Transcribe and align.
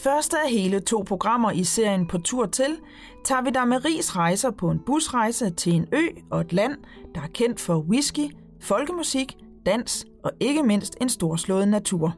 første 0.00 0.36
af 0.44 0.50
hele 0.50 0.80
to 0.80 1.02
programmer 1.06 1.50
i 1.50 1.64
serien 1.64 2.06
På 2.06 2.18
tur 2.18 2.46
til, 2.46 2.78
tager 3.24 3.42
vi 3.42 3.50
dig 3.50 3.68
med 3.68 3.84
Ries 3.84 4.16
rejser 4.16 4.50
på 4.50 4.70
en 4.70 4.78
busrejse 4.86 5.50
til 5.50 5.72
en 5.72 5.86
ø 5.92 6.06
og 6.30 6.40
et 6.40 6.52
land, 6.52 6.76
der 7.14 7.20
er 7.20 7.26
kendt 7.34 7.60
for 7.60 7.78
whisky, 7.78 8.36
folkemusik, 8.60 9.36
dans 9.66 10.06
og 10.24 10.30
ikke 10.40 10.62
mindst 10.62 10.96
en 11.00 11.08
storslået 11.08 11.68
natur. 11.68 12.16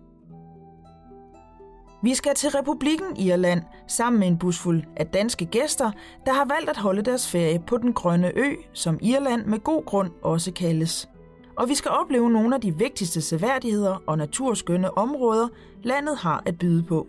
Vi 2.03 2.15
skal 2.15 2.35
til 2.35 2.51
Republikken 2.51 3.17
Irland 3.17 3.63
sammen 3.89 4.21
med 4.21 4.29
en 4.29 4.39
busfuld 4.39 4.83
af 4.97 5.07
danske 5.07 5.47
gæster, 5.47 5.91
der 6.27 6.33
har 6.33 6.45
valgt 6.45 6.71
at 6.71 6.77
holde 6.77 7.03
deres 7.03 7.31
ferie 7.31 7.59
på 7.67 7.77
den 7.77 7.93
grønne 7.93 8.33
ø, 8.37 8.55
som 8.73 8.99
Irland 9.03 9.47
med 9.47 9.59
god 9.59 9.85
grund 9.85 10.11
også 10.23 10.53
kaldes. 10.53 11.09
Og 11.57 11.69
vi 11.69 11.75
skal 11.75 11.91
opleve 11.91 12.31
nogle 12.31 12.55
af 12.55 12.61
de 12.61 12.79
vigtigste 12.79 13.21
seværdigheder 13.21 14.03
og 14.07 14.19
naturskønne 14.19 14.99
områder, 14.99 15.49
landet 15.83 16.17
har 16.17 16.43
at 16.47 16.59
byde 16.59 16.83
på. 16.83 17.07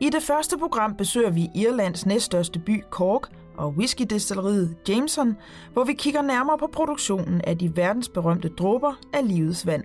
I 0.00 0.10
det 0.10 0.22
første 0.22 0.58
program 0.58 0.94
besøger 0.94 1.30
vi 1.30 1.50
Irlands 1.54 2.06
næststørste 2.06 2.58
by 2.58 2.82
Cork 2.90 3.30
og 3.56 3.68
whiskydestilleriet 3.68 4.76
Jameson, 4.88 5.36
hvor 5.72 5.84
vi 5.84 5.92
kigger 5.92 6.22
nærmere 6.22 6.58
på 6.58 6.66
produktionen 6.72 7.40
af 7.40 7.58
de 7.58 7.76
verdensberømte 7.76 8.48
dråber 8.48 8.94
af 9.12 9.28
livets 9.28 9.66
vand. 9.66 9.84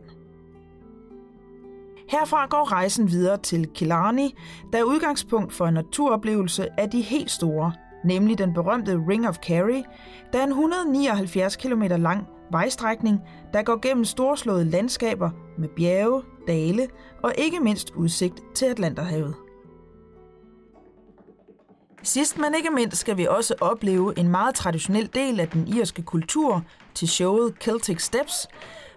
Herfra 2.09 2.45
går 2.45 2.71
rejsen 2.71 3.11
videre 3.11 3.37
til 3.37 3.67
Killarney, 3.75 4.29
der 4.73 4.79
er 4.79 4.83
udgangspunkt 4.83 5.53
for 5.53 5.65
en 5.65 5.73
naturoplevelse 5.73 6.79
af 6.79 6.89
de 6.89 7.01
helt 7.01 7.31
store, 7.31 7.73
nemlig 8.05 8.37
den 8.37 8.53
berømte 8.53 9.03
Ring 9.09 9.27
of 9.27 9.37
Kerry, 9.37 9.83
der 10.33 10.39
er 10.39 10.43
en 10.43 10.49
179 10.49 11.55
km 11.55 11.81
lang 11.81 12.27
vejstrækning, 12.51 13.19
der 13.53 13.63
går 13.63 13.79
gennem 13.81 14.05
storslåede 14.05 14.65
landskaber 14.65 15.29
med 15.57 15.69
bjerge, 15.69 16.21
dale 16.47 16.87
og 17.23 17.33
ikke 17.37 17.59
mindst 17.59 17.93
udsigt 17.95 18.41
til 18.55 18.65
Atlanterhavet. 18.65 19.35
Sidst 22.03 22.37
men 22.37 22.55
ikke 22.55 22.69
mindst 22.69 22.97
skal 22.97 23.17
vi 23.17 23.27
også 23.27 23.55
opleve 23.61 24.19
en 24.19 24.27
meget 24.27 24.55
traditionel 24.55 25.09
del 25.13 25.39
af 25.39 25.47
den 25.47 25.67
irske 25.67 26.01
kultur 26.01 26.63
til 26.93 27.07
showet 27.07 27.53
Celtic 27.61 28.01
Steps, 28.01 28.47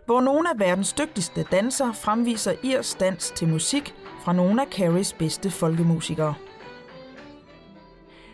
hvor 0.07 0.21
nogle 0.21 0.51
af 0.51 0.59
verdens 0.59 0.93
dygtigste 0.93 1.47
dansere 1.51 1.95
fremviser 1.95 2.53
irsk 2.63 3.01
dans 3.01 3.33
til 3.37 3.49
musik 3.49 3.95
fra 4.21 4.33
nogle 4.33 4.63
af 4.63 4.69
Carries 4.71 5.13
bedste 5.13 5.51
folkemusikere. 5.51 6.35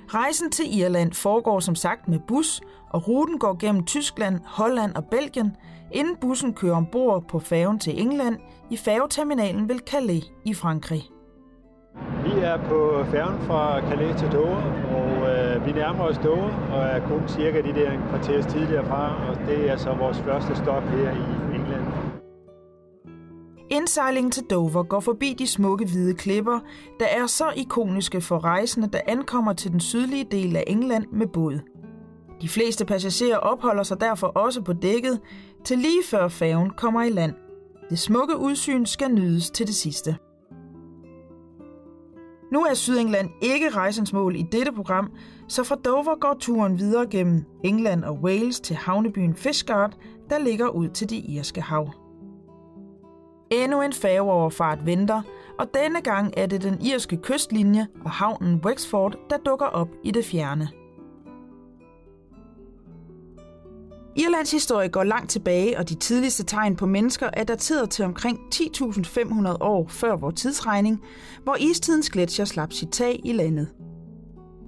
Rejsen 0.09 0.51
til 0.51 0.79
Irland 0.79 1.13
foregår 1.13 1.61
som 1.61 1.75
sagt 1.75 2.09
med 2.09 2.19
bus, 2.29 2.61
og 2.91 3.09
ruten 3.09 3.39
går 3.39 3.59
gennem 3.61 3.85
Tyskland, 3.85 4.41
Holland 4.45 4.95
og 4.95 5.05
Belgien, 5.05 5.57
inden 5.93 6.17
bussen 6.17 6.55
kører 6.55 6.77
ombord 6.77 7.29
på 7.29 7.39
færgen 7.39 7.79
til 7.79 8.01
England 8.01 8.39
i 8.71 8.77
færgeterminalen 8.77 9.69
ved 9.69 9.79
Calais 9.79 10.25
i 10.45 10.55
Frankrig. 10.55 11.20
Vi 12.35 12.41
er 12.41 12.57
på 12.57 13.05
færgen 13.11 13.47
fra 13.47 13.81
Calais 13.89 14.21
til 14.21 14.33
Dover, 14.33 14.63
og 14.97 15.11
øh, 15.31 15.67
vi 15.67 15.73
nærmer 15.73 16.05
os 16.05 16.19
Dover, 16.19 16.51
og 16.73 16.83
er 16.83 17.09
kun 17.09 17.29
cirka 17.29 17.61
de 17.61 17.75
der 17.75 17.91
en 17.91 18.01
kvarters 18.09 18.47
tidligere 18.47 18.87
fra, 18.87 19.31
og 19.31 19.37
det 19.49 19.71
er 19.71 19.77
så 19.77 19.95
vores 19.95 20.19
første 20.19 20.57
stop 20.57 20.83
her 20.83 21.11
i 21.11 21.55
England. 21.55 21.85
Indsejlingen 23.71 24.31
til 24.31 24.43
Dover 24.51 24.83
går 24.83 25.01
forbi 25.01 25.37
de 25.39 25.47
smukke 25.47 25.85
hvide 25.85 26.15
klipper, 26.15 26.59
der 27.01 27.07
er 27.07 27.27
så 27.27 27.53
ikoniske 27.57 28.21
for 28.21 28.45
rejsende, 28.45 28.89
der 28.93 29.01
ankommer 29.07 29.53
til 29.53 29.73
den 29.73 29.81
sydlige 29.81 30.27
del 30.31 30.57
af 30.57 30.65
England 30.67 31.07
med 31.13 31.27
båd. 31.27 31.61
De 32.43 32.49
fleste 32.49 32.85
passagerer 32.85 33.37
opholder 33.37 33.83
sig 33.83 34.01
derfor 34.01 34.27
også 34.27 34.63
på 34.63 34.73
dækket, 34.73 35.21
til 35.65 35.79
lige 35.79 36.03
før 36.11 36.29
færgen 36.29 36.71
kommer 36.71 37.03
i 37.03 37.11
land. 37.11 37.35
Det 37.91 37.99
smukke 37.99 38.37
udsyn 38.37 38.87
skal 38.87 39.11
nydes 39.11 39.51
til 39.51 39.67
det 39.67 39.75
sidste. 39.75 40.17
Nu 42.51 42.65
er 42.65 42.75
Sydengland 42.75 43.31
ikke 43.41 43.69
rejsens 43.69 44.13
mål 44.13 44.37
i 44.37 44.43
dette 44.53 44.73
program, 44.73 45.13
så 45.49 45.65
fra 45.65 45.75
Dover 45.75 46.21
går 46.21 46.37
turen 46.41 46.79
videre 46.79 47.07
gennem 47.07 47.45
England 47.65 48.05
og 48.05 48.15
Wales 48.15 48.61
til 48.61 48.77
havnebyen 48.77 49.35
Fishguard, 49.35 49.97
der 50.31 50.39
ligger 50.39 50.69
ud 50.69 50.89
til 50.89 51.11
det 51.11 51.25
irske 51.29 51.61
hav. 51.61 51.91
Endnu 53.51 53.83
en 53.83 53.93
færgeoverfart 53.93 54.87
venter, 54.87 55.23
og 55.59 55.67
denne 55.75 56.01
gang 56.01 56.35
er 56.37 56.47
det 56.47 56.63
den 56.63 56.81
irske 56.83 57.17
kystlinje 57.17 57.87
og 58.05 58.11
havnen 58.11 58.61
Wexford, 58.65 59.17
der 59.31 59.37
dukker 59.37 59.67
op 59.67 59.89
i 60.05 60.11
det 60.11 60.25
fjerne. 60.25 60.69
Irlands 64.21 64.51
historie 64.51 64.89
går 64.89 65.05
langt 65.05 65.31
tilbage, 65.31 65.79
og 65.79 65.89
de 65.89 65.95
tidligste 65.95 66.45
tegn 66.45 66.77
på 66.77 66.87
mennesker 66.87 67.31
er 67.33 67.45
dateret 67.45 67.91
til 67.91 68.05
omkring 68.05 68.39
10.500 68.55 69.57
år 69.61 69.87
før 69.89 70.17
vores 70.17 70.41
tidsregning, 70.41 71.01
hvor 71.45 71.57
istidens 71.61 72.11
gletsjer 72.11 72.45
slap 72.45 72.73
sit 72.73 72.89
tag 72.89 73.21
i 73.25 73.33
landet. 73.33 73.69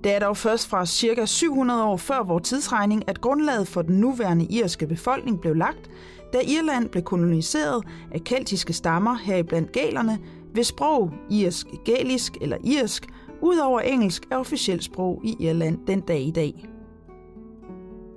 Det 0.05 0.15
er 0.15 0.19
dog 0.19 0.37
først 0.37 0.69
fra 0.69 0.87
ca. 0.87 1.27
700 1.27 1.85
år 1.85 1.97
før 1.97 2.23
vores 2.23 2.49
tidsregning, 2.49 3.09
at 3.09 3.21
grundlaget 3.21 3.69
for 3.69 3.83
den 3.83 4.01
nuværende 4.01 4.45
irske 4.45 4.87
befolkning 4.87 5.41
blev 5.41 5.57
lagt, 5.57 5.91
da 6.33 6.39
Irland 6.41 6.89
blev 6.89 7.03
koloniseret 7.03 7.85
af 8.13 8.25
keltiske 8.25 8.73
stammer 8.73 9.17
heriblandt 9.17 9.73
galerne, 9.73 10.19
hvis 10.53 10.67
sprog, 10.67 11.11
irsk, 11.31 11.67
galisk 11.85 12.37
eller 12.41 12.57
irsk, 12.65 13.09
udover 13.43 13.81
engelsk 13.81 14.23
er 14.31 14.37
officielt 14.37 14.85
sprog 14.85 15.21
i 15.25 15.37
Irland 15.41 15.79
den 15.87 16.01
dag 16.01 16.21
i 16.21 16.31
dag. 16.31 16.72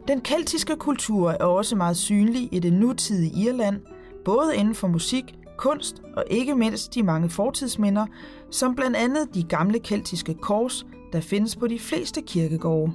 Den 0.08 0.22
keltiske 0.22 0.76
kultur 0.76 1.30
er 1.30 1.46
også 1.46 1.76
meget 1.76 1.98
synlig 1.98 2.50
i 2.52 2.60
det 2.60 2.74
nutidige 2.74 3.46
Irland, 3.46 3.82
både 4.26 4.56
inden 4.56 4.76
for 4.76 4.88
musik, 4.88 5.36
kunst 5.58 6.02
og 6.16 6.24
ikke 6.30 6.56
mindst 6.56 6.96
de 6.96 7.04
mange 7.04 7.30
fortidsminder, 7.30 8.06
som 8.52 8.76
blandt 8.76 8.98
andet 8.98 9.34
de 9.34 9.44
gamle 9.44 9.80
keltiske 9.80 10.34
kors, 10.34 10.86
der 11.14 11.22
findes 11.22 11.56
på 11.56 11.68
de 11.68 11.80
fleste 11.80 12.22
kirkegårde. 12.22 12.92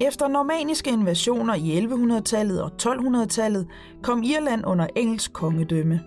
Efter 0.00 0.28
normaniske 0.28 0.90
invasioner 0.90 1.54
i 1.54 1.80
1100-tallet 1.80 2.62
og 2.62 2.70
1200-tallet 2.82 3.66
kom 4.02 4.22
Irland 4.22 4.66
under 4.66 4.86
engelsk 4.96 5.32
kongedømme. 5.32 6.00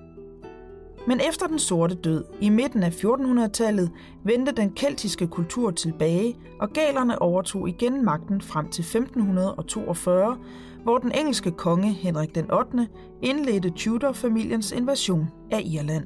Men 1.07 1.19
efter 1.29 1.47
den 1.47 1.59
sorte 1.59 1.95
død 1.95 2.23
i 2.41 2.49
midten 2.49 2.83
af 2.83 2.89
1400-tallet 2.89 3.91
vendte 4.23 4.51
den 4.51 4.71
keltiske 4.71 5.27
kultur 5.27 5.71
tilbage, 5.71 6.35
og 6.59 6.69
galerne 6.69 7.21
overtog 7.21 7.69
igen 7.69 8.05
magten 8.05 8.41
frem 8.41 8.69
til 8.69 8.81
1542, 8.81 10.37
hvor 10.83 10.97
den 10.97 11.11
engelske 11.11 11.51
konge 11.51 11.93
Henrik 11.93 12.35
den 12.35 12.51
8. 12.51 12.87
indledte 13.21 13.69
Tudor-familiens 13.69 14.71
invasion 14.71 15.27
af 15.51 15.61
Irland. 15.65 16.05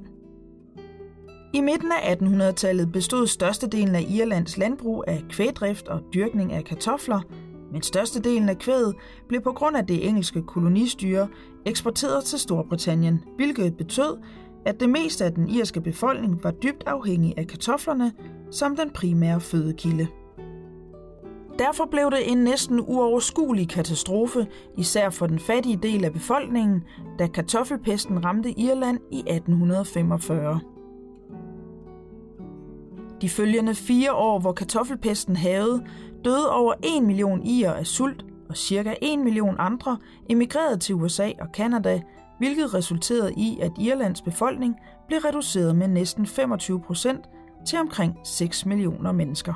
I 1.53 1.61
midten 1.61 1.91
af 1.91 2.15
1800-tallet 2.15 2.91
bestod 2.91 3.27
størstedelen 3.27 3.95
af 3.95 4.05
Irlands 4.09 4.57
landbrug 4.57 5.03
af 5.07 5.23
kvægdrift 5.29 5.87
og 5.87 6.01
dyrkning 6.13 6.53
af 6.53 6.63
kartofler, 6.63 7.21
men 7.71 7.81
størstedelen 7.81 8.49
af 8.49 8.57
kvæget 8.57 8.95
blev 9.27 9.41
på 9.41 9.51
grund 9.51 9.77
af 9.77 9.87
det 9.87 10.07
engelske 10.07 10.41
kolonistyre 10.41 11.27
eksporteret 11.65 12.23
til 12.23 12.39
Storbritannien, 12.39 13.23
hvilket 13.35 13.77
betød, 13.77 14.17
at 14.65 14.79
det 14.79 14.89
meste 14.89 15.25
af 15.25 15.33
den 15.33 15.49
irske 15.49 15.81
befolkning 15.81 16.43
var 16.43 16.51
dybt 16.51 16.83
afhængig 16.85 17.33
af 17.37 17.47
kartoflerne 17.47 18.13
som 18.51 18.75
den 18.75 18.89
primære 18.89 19.41
fødekilde. 19.41 20.07
Derfor 21.59 21.85
blev 21.91 22.11
det 22.11 22.31
en 22.31 22.37
næsten 22.37 22.79
uoverskuelig 22.79 23.69
katastrofe, 23.69 24.47
især 24.77 25.09
for 25.09 25.27
den 25.27 25.39
fattige 25.39 25.79
del 25.83 26.05
af 26.05 26.13
befolkningen, 26.13 26.83
da 27.19 27.27
kartoffelpesten 27.27 28.25
ramte 28.25 28.59
Irland 28.59 28.99
i 29.11 29.19
1845. 29.19 30.59
De 33.21 33.29
følgende 33.29 33.75
fire 33.75 34.13
år, 34.13 34.39
hvor 34.39 34.51
kartoffelpesten 34.51 35.35
havde, 35.35 35.85
døde 36.25 36.51
over 36.51 36.73
1 36.97 37.03
million 37.03 37.45
irer 37.45 37.73
af 37.73 37.87
sult, 37.87 38.25
og 38.49 38.57
cirka 38.57 38.93
1 39.01 39.19
million 39.19 39.55
andre 39.59 39.97
emigrerede 40.29 40.77
til 40.77 40.95
USA 40.95 41.31
og 41.41 41.51
Kanada, 41.53 42.01
hvilket 42.39 42.73
resulterede 42.73 43.33
i, 43.33 43.59
at 43.61 43.71
Irlands 43.79 44.21
befolkning 44.21 44.75
blev 45.07 45.19
reduceret 45.19 45.75
med 45.75 45.87
næsten 45.87 46.25
25 46.25 46.81
procent 46.81 47.25
til 47.67 47.79
omkring 47.79 48.15
6 48.23 48.65
millioner 48.65 49.11
mennesker. 49.11 49.53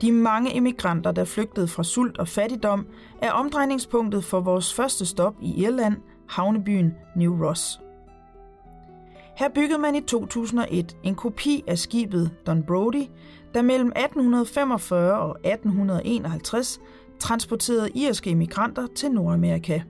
De 0.00 0.12
mange 0.12 0.56
emigranter, 0.56 1.12
der 1.12 1.24
flygtede 1.24 1.68
fra 1.68 1.84
sult 1.84 2.18
og 2.18 2.28
fattigdom, 2.28 2.86
er 3.22 3.32
omdrejningspunktet 3.32 4.24
for 4.24 4.40
vores 4.40 4.74
første 4.74 5.06
stop 5.06 5.34
i 5.40 5.62
Irland, 5.62 5.96
havnebyen 6.28 6.94
New 7.16 7.46
Ross. 7.46 7.80
Her 9.36 9.48
byggede 9.48 9.78
man 9.78 9.94
i 9.94 10.00
2001 10.00 10.96
en 11.02 11.14
kopi 11.14 11.64
af 11.66 11.78
skibet 11.78 12.30
Don 12.46 12.62
Brody, 12.62 13.04
der 13.54 13.62
mellem 13.62 13.88
1845 13.88 15.18
og 15.18 15.36
1851 15.44 16.80
transporterede 17.18 17.90
irske 17.94 18.30
immigranter 18.30 18.86
til 18.94 19.10
Nordamerika. 19.10 19.80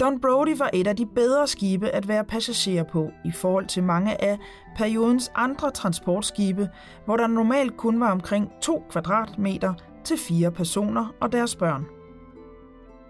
Don 0.00 0.20
Brody 0.20 0.58
var 0.58 0.70
et 0.72 0.86
af 0.86 0.96
de 0.96 1.06
bedre 1.06 1.46
skibe 1.46 1.88
at 1.88 2.08
være 2.08 2.24
passager 2.24 2.82
på 2.82 3.10
i 3.24 3.30
forhold 3.32 3.66
til 3.66 3.82
mange 3.82 4.24
af 4.24 4.38
periodens 4.76 5.32
andre 5.34 5.70
transportskibe, 5.70 6.68
hvor 7.04 7.16
der 7.16 7.26
normalt 7.26 7.76
kun 7.76 8.00
var 8.00 8.10
omkring 8.10 8.50
2 8.62 8.84
kvadratmeter 8.90 9.74
til 10.04 10.18
fire 10.18 10.50
personer 10.50 11.14
og 11.20 11.32
deres 11.32 11.56
børn. 11.56 11.86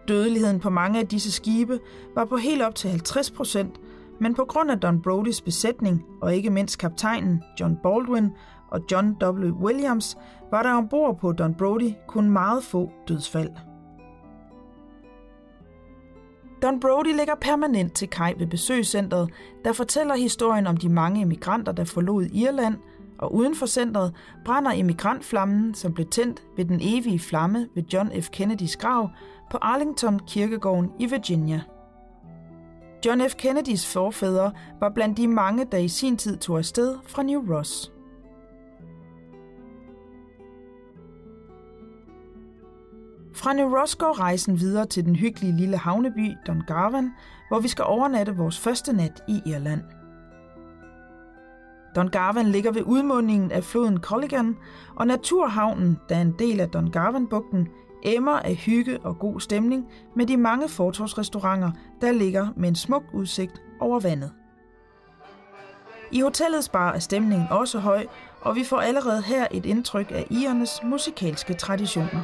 Dødeligheden 0.09 0.61
på 0.61 0.71
mange 0.71 1.01
af 1.01 1.09
disse 1.09 1.33
skibe 1.33 1.79
var 2.15 2.25
på 2.25 2.37
helt 2.37 2.63
op 2.63 2.75
til 2.75 2.91
50 2.91 3.31
procent, 3.31 3.81
Men 4.23 4.35
på 4.35 4.45
grund 4.45 4.71
af 4.71 4.81
Don 4.81 5.03
Brodys 5.03 5.41
besætning, 5.41 6.05
og 6.23 6.35
ikke 6.35 6.51
mindst 6.51 6.79
kaptajnen 6.79 7.43
John 7.61 7.79
Baldwin 7.83 8.31
og 8.71 8.81
John 8.93 9.17
W. 9.23 9.65
Williams, 9.65 10.17
var 10.51 10.63
der 10.63 10.73
ombord 10.73 11.19
på 11.19 11.33
Don 11.33 11.55
Brody 11.55 11.93
kun 12.09 12.31
meget 12.31 12.65
få 12.65 12.91
dødsfald. 13.09 13.70
Don 16.63 16.81
Brody 16.81 17.17
ligger 17.17 17.35
permanent 17.35 17.93
til 17.93 18.09
kaj 18.09 18.35
ved 18.39 18.47
besøgscentret, 18.47 19.31
der 19.65 19.73
fortæller 19.73 20.15
historien 20.15 20.67
om 20.67 20.77
de 20.77 20.89
mange 20.89 21.21
emigranter, 21.23 21.73
der 21.73 21.85
forlod 21.85 22.25
Irland, 22.25 22.77
og 23.19 23.35
uden 23.35 23.55
for 23.55 23.67
centret 23.67 24.15
brænder 24.45 24.71
emigrantflammen, 24.71 25.75
som 25.75 25.95
blev 25.95 26.07
tændt 26.07 26.43
ved 26.57 26.65
den 26.65 26.79
evige 26.83 27.19
flamme 27.19 27.69
ved 27.75 27.83
John 27.93 28.23
F. 28.23 28.29
Kennedys 28.31 28.77
grav 28.77 29.11
på 29.51 29.59
Arlington 29.63 30.21
Kirkegården 30.27 30.91
i 30.99 31.07
Virginia. 31.07 31.61
John 33.07 33.21
F. 33.29 33.35
Kennedys 33.35 33.93
forfædre 33.93 34.53
var 34.81 34.89
blandt 34.89 35.17
de 35.17 35.29
mange, 35.29 35.67
der 35.73 35.79
i 35.79 35.89
sin 35.89 36.17
tid 36.17 36.37
tog 36.37 36.59
afsted 36.59 36.99
fra 37.07 37.23
New 37.23 37.57
Ross. 37.57 37.93
Fra 43.41 43.53
New 43.53 43.77
Ross 43.77 43.97
går 43.97 44.21
rejsen 44.21 44.61
videre 44.61 44.87
til 44.87 45.05
den 45.05 45.17
hyggelige 45.17 45.57
lille 45.57 45.77
havneby 45.77 46.33
Dungarvan, 46.47 47.13
hvor 47.49 47.61
vi 47.61 47.69
skal 47.69 47.85
overnatte 47.85 48.37
vores 48.37 48.59
første 48.59 48.93
nat 48.93 49.23
i 49.29 49.43
Irland. 49.47 49.83
Dungarvan 51.95 52.47
ligger 52.47 52.73
ved 52.73 52.83
udmundingen 52.83 53.53
af 53.53 53.65
floden 53.65 53.99
Colligan, 53.99 54.57
og 54.97 55.07
Naturhavnen, 55.07 55.99
der 56.09 56.17
er 56.17 56.21
en 56.21 56.35
del 56.39 56.61
af 56.61 56.69
Dungarvan-bugten, 56.69 57.69
emmer 58.03 58.39
af 58.39 58.55
hygge 58.55 58.99
og 59.01 59.19
god 59.19 59.41
stemning 59.41 59.87
med 60.17 60.27
de 60.27 60.37
mange 60.37 60.69
fortorvsrestauranter, 60.69 61.71
der 62.01 62.13
ligger 62.13 62.49
med 62.57 62.69
en 62.69 62.77
smuk 62.77 63.05
udsigt 63.13 63.63
over 63.81 64.01
vandet. 64.01 64.33
I 66.13 66.21
hotellets 66.21 66.69
bar 66.69 66.93
er 66.93 66.99
stemningen 66.99 67.49
også 67.51 67.79
høj, 67.79 68.07
og 68.41 68.57
vi 68.57 68.65
får 68.65 68.81
allerede 68.81 69.23
her 69.23 69.47
et 69.51 69.67
indtryk 69.67 70.11
af 70.11 70.27
irernes 70.31 70.81
musikalske 70.85 71.55
traditioner. 71.55 72.21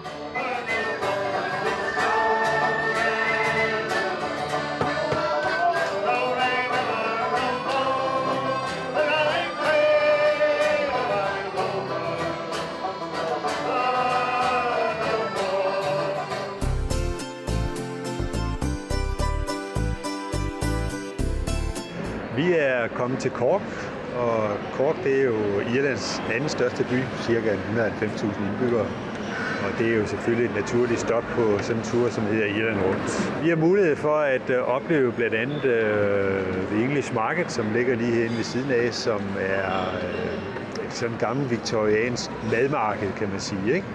Er 22.86 22.94
kommet 22.94 23.18
til 23.18 23.30
Cork, 23.30 23.62
og 24.16 24.50
Cork 24.76 24.96
det 25.04 25.20
er 25.20 25.24
jo 25.24 25.38
Irlands 25.74 26.22
anden 26.34 26.48
største 26.48 26.84
by, 26.90 26.98
cirka 27.22 27.54
190.000 27.54 28.26
indbyggere. 28.46 28.86
Og 29.64 29.78
det 29.78 29.92
er 29.92 29.96
jo 29.96 30.06
selvfølgelig 30.06 30.46
et 30.50 30.54
naturligt 30.54 31.00
stop 31.00 31.24
på 31.30 31.58
sådan 31.60 31.76
en 31.76 31.82
tur, 31.84 32.08
som 32.08 32.24
hedder 32.24 32.46
Irland 32.46 32.80
Rundt. 32.86 33.42
Vi 33.42 33.48
har 33.48 33.56
mulighed 33.56 33.96
for 33.96 34.16
at 34.16 34.50
øh, 34.50 34.58
opleve 34.58 35.12
blandt 35.12 35.34
andet 35.34 35.56
uh, 35.56 36.70
The 36.70 36.84
English 36.84 37.14
Market, 37.14 37.52
som 37.52 37.72
ligger 37.72 37.96
lige 37.96 38.12
herinde 38.12 38.36
ved 38.36 38.44
siden 38.44 38.70
af, 38.70 38.94
som 38.94 39.20
er 39.40 39.70
uh, 40.78 40.86
et 40.86 40.92
sådan 40.92 41.16
gammel 41.18 41.50
viktoriansk 41.50 42.30
madmarked, 42.50 43.12
kan 43.12 43.28
man 43.28 43.40
sige. 43.40 43.74
Ikke? 43.74 43.86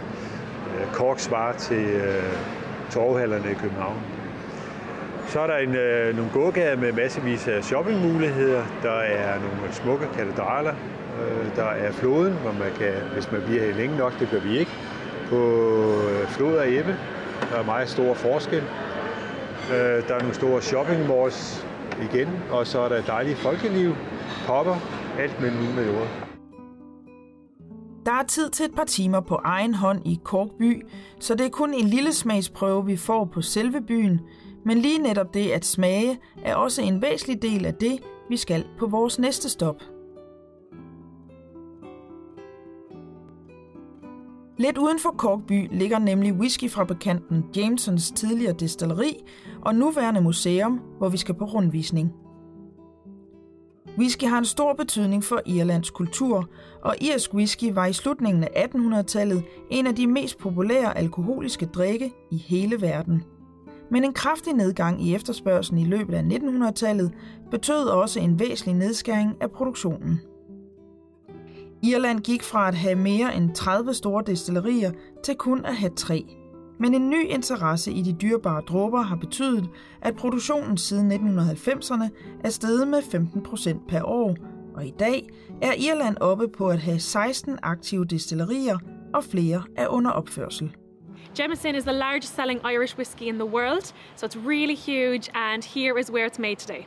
Uh, 0.65 0.93
Cork 0.93 1.19
svarer 1.19 1.53
til 1.53 1.85
uh, 1.95 2.91
torvhallerne 2.91 3.51
i 3.51 3.55
København. 3.55 4.20
Så 5.31 5.39
er 5.39 5.47
der 5.47 5.57
en, 5.57 5.75
øh, 5.75 6.15
nogle 6.15 6.31
gågader 6.31 6.77
med 6.77 6.93
massevis 6.93 7.47
af 7.47 7.63
shoppingmuligheder. 7.63 8.63
Der 8.83 8.91
er 8.99 9.39
nogle 9.39 9.73
smukke 9.73 10.07
katedraler. 10.13 10.73
Øh, 11.21 11.55
der 11.55 11.63
er 11.63 11.91
floden, 11.91 12.33
hvor 12.33 12.51
man 12.51 12.71
kan, 12.77 12.93
hvis 13.13 13.31
man 13.31 13.41
bliver 13.41 13.65
her 13.65 13.73
længe 13.73 13.97
nok, 13.97 14.19
det 14.19 14.29
gør 14.31 14.39
vi 14.39 14.57
ikke, 14.59 14.71
på 15.29 15.37
øh, 16.09 16.27
flod 16.27 16.55
og 16.57 16.73
Ebbe. 16.73 16.95
Der 17.51 17.57
er 17.57 17.65
meget 17.65 17.89
stor 17.89 18.13
forskel. 18.13 18.63
Øh, 19.71 20.07
der 20.07 20.15
er 20.15 20.19
nogle 20.19 20.33
store 20.33 20.61
shopping 20.61 21.07
malls 21.07 21.67
igen, 22.11 22.27
og 22.51 22.67
så 22.67 22.79
er 22.79 22.89
der 22.89 23.01
dejlige 23.01 23.35
folkeliv, 23.35 23.95
popper, 24.47 24.75
alt 25.19 25.41
mellem 25.41 25.59
himmel 25.59 25.89
og 25.89 25.95
jord. 25.95 26.07
Der 28.05 28.11
er 28.11 28.23
tid 28.27 28.49
til 28.49 28.65
et 28.65 28.75
par 28.75 28.83
timer 28.83 29.19
på 29.19 29.35
egen 29.35 29.73
hånd 29.73 30.07
i 30.07 30.19
Korkby, 30.23 30.85
så 31.19 31.35
det 31.35 31.45
er 31.45 31.49
kun 31.49 31.73
en 31.73 31.87
lille 31.87 32.13
smagsprøve, 32.13 32.85
vi 32.85 32.97
får 32.97 33.25
på 33.25 33.41
selve 33.41 33.81
byen, 33.81 34.21
men 34.65 34.77
lige 34.77 34.99
netop 34.99 35.33
det 35.33 35.51
at 35.51 35.65
smage 35.65 36.19
er 36.43 36.55
også 36.55 36.81
en 36.81 37.01
væsentlig 37.01 37.41
del 37.41 37.65
af 37.65 37.73
det, 37.73 37.99
vi 38.29 38.37
skal 38.37 38.65
på 38.79 38.87
vores 38.87 39.19
næste 39.19 39.49
stop. 39.49 39.83
Lidt 44.57 44.77
uden 44.77 44.99
for 44.99 45.09
Korkby 45.09 45.67
ligger 45.71 45.99
nemlig 45.99 46.33
whiskyfabrikanten 46.33 47.45
Jamesons 47.55 48.11
tidligere 48.11 48.53
destilleri 48.53 49.23
og 49.61 49.75
nuværende 49.75 50.21
museum, 50.21 50.81
hvor 50.97 51.09
vi 51.09 51.17
skal 51.17 51.35
på 51.35 51.45
rundvisning. 51.45 52.13
Whisky 53.97 54.23
har 54.23 54.37
en 54.37 54.45
stor 54.45 54.73
betydning 54.73 55.23
for 55.23 55.41
Irlands 55.45 55.89
kultur, 55.89 56.49
og 56.81 56.95
irsk 57.01 57.33
whisky 57.33 57.71
var 57.73 57.85
i 57.85 57.93
slutningen 57.93 58.43
af 58.43 58.67
1800-tallet 58.75 59.43
en 59.69 59.87
af 59.87 59.95
de 59.95 60.07
mest 60.07 60.37
populære 60.37 60.97
alkoholiske 60.97 61.65
drikke 61.65 62.11
i 62.31 62.37
hele 62.37 62.81
verden. 62.81 63.23
Men 63.91 64.03
en 64.03 64.13
kraftig 64.13 64.53
nedgang 64.53 65.03
i 65.03 65.15
efterspørgselen 65.15 65.81
i 65.81 65.85
løbet 65.85 66.13
af 66.13 66.21
1900-tallet 66.21 67.11
betød 67.51 67.83
også 67.83 68.19
en 68.19 68.39
væsentlig 68.39 68.75
nedskæring 68.75 69.35
af 69.41 69.51
produktionen. 69.51 70.21
Irland 71.83 72.19
gik 72.19 72.43
fra 72.43 72.67
at 72.67 72.75
have 72.75 72.95
mere 72.95 73.35
end 73.35 73.55
30 73.55 73.93
store 73.93 74.23
destillerier 74.25 74.91
til 75.23 75.35
kun 75.35 75.65
at 75.65 75.75
have 75.75 75.91
tre. 75.95 76.25
Men 76.79 76.93
en 76.93 77.09
ny 77.09 77.27
interesse 77.27 77.91
i 77.91 78.01
de 78.01 78.13
dyrebare 78.13 78.61
dråber 78.61 79.01
har 79.01 79.15
betydet, 79.15 79.69
at 80.01 80.15
produktionen 80.15 80.77
siden 80.77 81.11
1990'erne 81.11 82.09
er 82.43 82.49
steget 82.49 82.87
med 82.87 83.01
15 83.01 83.41
procent 83.43 83.87
per 83.87 84.03
år, 84.03 84.35
og 84.75 84.85
i 84.85 84.93
dag 84.99 85.29
er 85.61 85.73
Irland 85.73 86.17
oppe 86.17 86.47
på 86.47 86.67
at 86.67 86.79
have 86.79 86.99
16 86.99 87.57
aktive 87.63 88.05
destillerier, 88.05 88.77
og 89.13 89.23
flere 89.23 89.63
er 89.77 89.87
under 89.87 90.11
opførsel. 90.11 90.75
Jameson 91.33 91.75
is 91.75 91.83
the 91.85 91.93
largest 91.93 92.35
selling 92.35 92.59
Irish 92.63 92.97
whiskey 92.97 93.27
in 93.29 93.37
the 93.37 93.45
world, 93.45 93.93
so 94.15 94.25
it's 94.25 94.35
really 94.35 94.75
huge, 94.75 95.29
and 95.33 95.63
here 95.63 95.97
is 95.97 96.11
where 96.11 96.25
it's 96.25 96.39
made 96.39 96.59
today. 96.59 96.85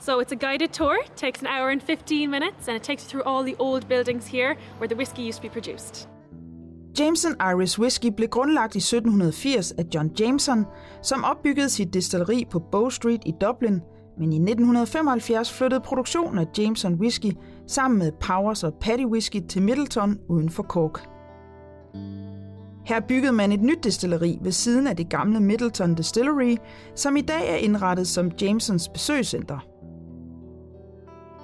So 0.00 0.20
it's 0.20 0.32
a 0.32 0.36
guided 0.36 0.72
tour, 0.72 0.98
takes 1.16 1.40
an 1.40 1.46
hour 1.46 1.70
and 1.70 1.82
15 1.82 2.30
minutes, 2.30 2.68
and 2.68 2.76
it 2.76 2.82
takes 2.82 3.04
you 3.04 3.08
through 3.10 3.24
all 3.24 3.44
the 3.44 3.56
old 3.58 3.88
buildings 3.88 4.26
here 4.26 4.56
where 4.78 4.88
the 4.88 4.96
whiskey 4.96 5.22
used 5.22 5.42
to 5.42 5.42
be 5.42 5.52
produced. 5.52 6.08
Jameson 6.98 7.36
Irish 7.40 7.78
Whiskey 7.78 8.10
blev 8.10 8.28
grundlagt 8.28 8.74
i 8.74 8.78
1780 8.78 9.72
af 9.72 9.84
John 9.94 10.10
Jameson, 10.20 10.66
som 11.02 11.24
opbyggede 11.24 11.68
sit 11.68 11.94
destilleri 11.94 12.46
på 12.50 12.58
Bow 12.58 12.88
Street 12.88 13.20
i 13.26 13.32
Dublin, 13.40 13.80
men 14.18 14.32
i 14.32 14.36
1975 14.36 15.52
flyttede 15.52 15.80
produktionen 15.80 16.38
af 16.38 16.46
Jameson 16.58 16.94
Whiskey 16.94 17.32
sammen 17.66 17.98
med 17.98 18.12
Powers 18.12 18.64
og 18.64 18.74
Paddy 18.80 19.06
Whisky 19.06 19.40
til 19.48 19.62
Middleton 19.62 20.18
uden 20.28 20.50
for 20.50 20.62
Cork. 20.62 21.08
Her 22.90 23.00
byggede 23.00 23.32
man 23.32 23.52
et 23.52 23.62
nyt 23.62 23.84
destilleri 23.84 24.38
ved 24.42 24.52
siden 24.52 24.86
af 24.86 24.96
det 24.96 25.08
gamle 25.08 25.40
Middleton 25.40 25.94
Distillery, 25.94 26.56
som 26.94 27.16
i 27.16 27.20
dag 27.20 27.50
er 27.50 27.56
indrettet 27.56 28.08
som 28.08 28.30
Jamesons 28.40 28.88
besøgscenter. 28.88 29.58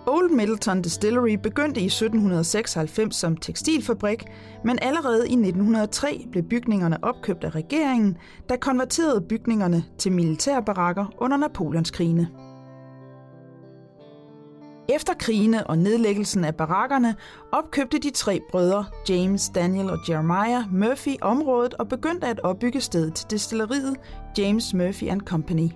Old 0.06 0.30
Middleton 0.30 0.82
Distillery 0.82 1.36
begyndte 1.42 1.80
i 1.80 1.86
1796 1.86 3.16
som 3.16 3.36
tekstilfabrik, 3.36 4.24
men 4.64 4.78
allerede 4.82 5.28
i 5.28 5.32
1903 5.32 6.26
blev 6.32 6.42
bygningerne 6.42 7.04
opkøbt 7.04 7.44
af 7.44 7.54
regeringen, 7.54 8.16
der 8.48 8.56
konverterede 8.56 9.20
bygningerne 9.20 9.84
til 9.98 10.12
militærbarakker 10.12 11.06
under 11.18 11.36
Napoleonskrigene. 11.36 12.28
Efter 14.88 15.14
krigene 15.14 15.66
og 15.66 15.78
nedlæggelsen 15.78 16.44
af 16.44 16.54
barakkerne 16.54 17.14
opkøbte 17.52 17.98
de 17.98 18.10
tre 18.10 18.40
brødre, 18.50 18.84
James, 19.08 19.48
Daniel 19.48 19.90
og 19.90 19.98
Jeremiah 20.08 20.72
Murphy, 20.72 21.16
området 21.22 21.74
og 21.74 21.88
begyndte 21.88 22.26
at 22.26 22.40
opbygge 22.40 22.80
stedet 22.80 23.14
til 23.14 23.30
destilleriet 23.30 23.96
James 24.38 24.74
Murphy 24.74 25.04
and 25.08 25.20
Company. 25.20 25.70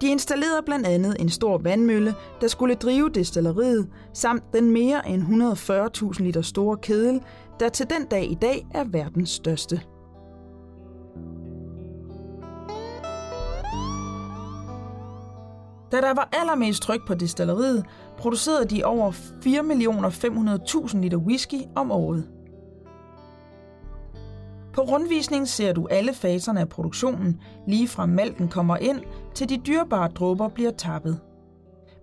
De 0.00 0.08
installerede 0.08 0.62
blandt 0.66 0.86
andet 0.86 1.16
en 1.20 1.28
stor 1.28 1.58
vandmølle, 1.58 2.14
der 2.40 2.48
skulle 2.48 2.74
drive 2.74 3.08
destilleriet, 3.08 3.88
samt 4.14 4.44
den 4.52 4.70
mere 4.70 5.08
end 5.08 5.22
140.000 6.18 6.22
liter 6.22 6.42
store 6.42 6.76
kedel, 6.76 7.20
der 7.60 7.68
til 7.68 7.86
den 7.90 8.06
dag 8.06 8.30
i 8.30 8.34
dag 8.34 8.66
er 8.74 8.84
verdens 8.84 9.30
største. 9.30 9.80
Da 15.92 16.00
der 16.00 16.14
var 16.14 16.28
allermest 16.32 16.82
tryk 16.82 17.06
på 17.06 17.14
destilleriet, 17.14 17.84
producerede 18.22 18.64
de 18.64 18.84
over 18.84 19.10
4.500.000 19.10 20.98
liter 21.00 21.18
whisky 21.18 21.62
om 21.76 21.90
året. 21.90 22.28
På 24.74 24.80
rundvisningen 24.80 25.46
ser 25.46 25.72
du 25.72 25.86
alle 25.86 26.14
faserne 26.14 26.60
af 26.60 26.68
produktionen, 26.68 27.40
lige 27.66 27.88
fra 27.88 28.06
malten 28.06 28.48
kommer 28.48 28.76
ind, 28.76 29.00
til 29.34 29.48
de 29.48 29.56
dyrebare 29.66 30.08
dråber 30.08 30.48
bliver 30.48 30.70
tappet. 30.70 31.20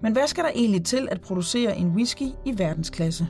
Men 0.02 0.14
hvad 0.14 0.28
skal 0.28 0.44
der 0.44 0.50
egentlig 0.56 0.86
til 0.86 1.08
at 1.12 1.22
producere 1.22 1.78
en 1.78 1.88
whisky 1.88 2.28
i 2.46 2.58
verdensklasse? 2.58 3.28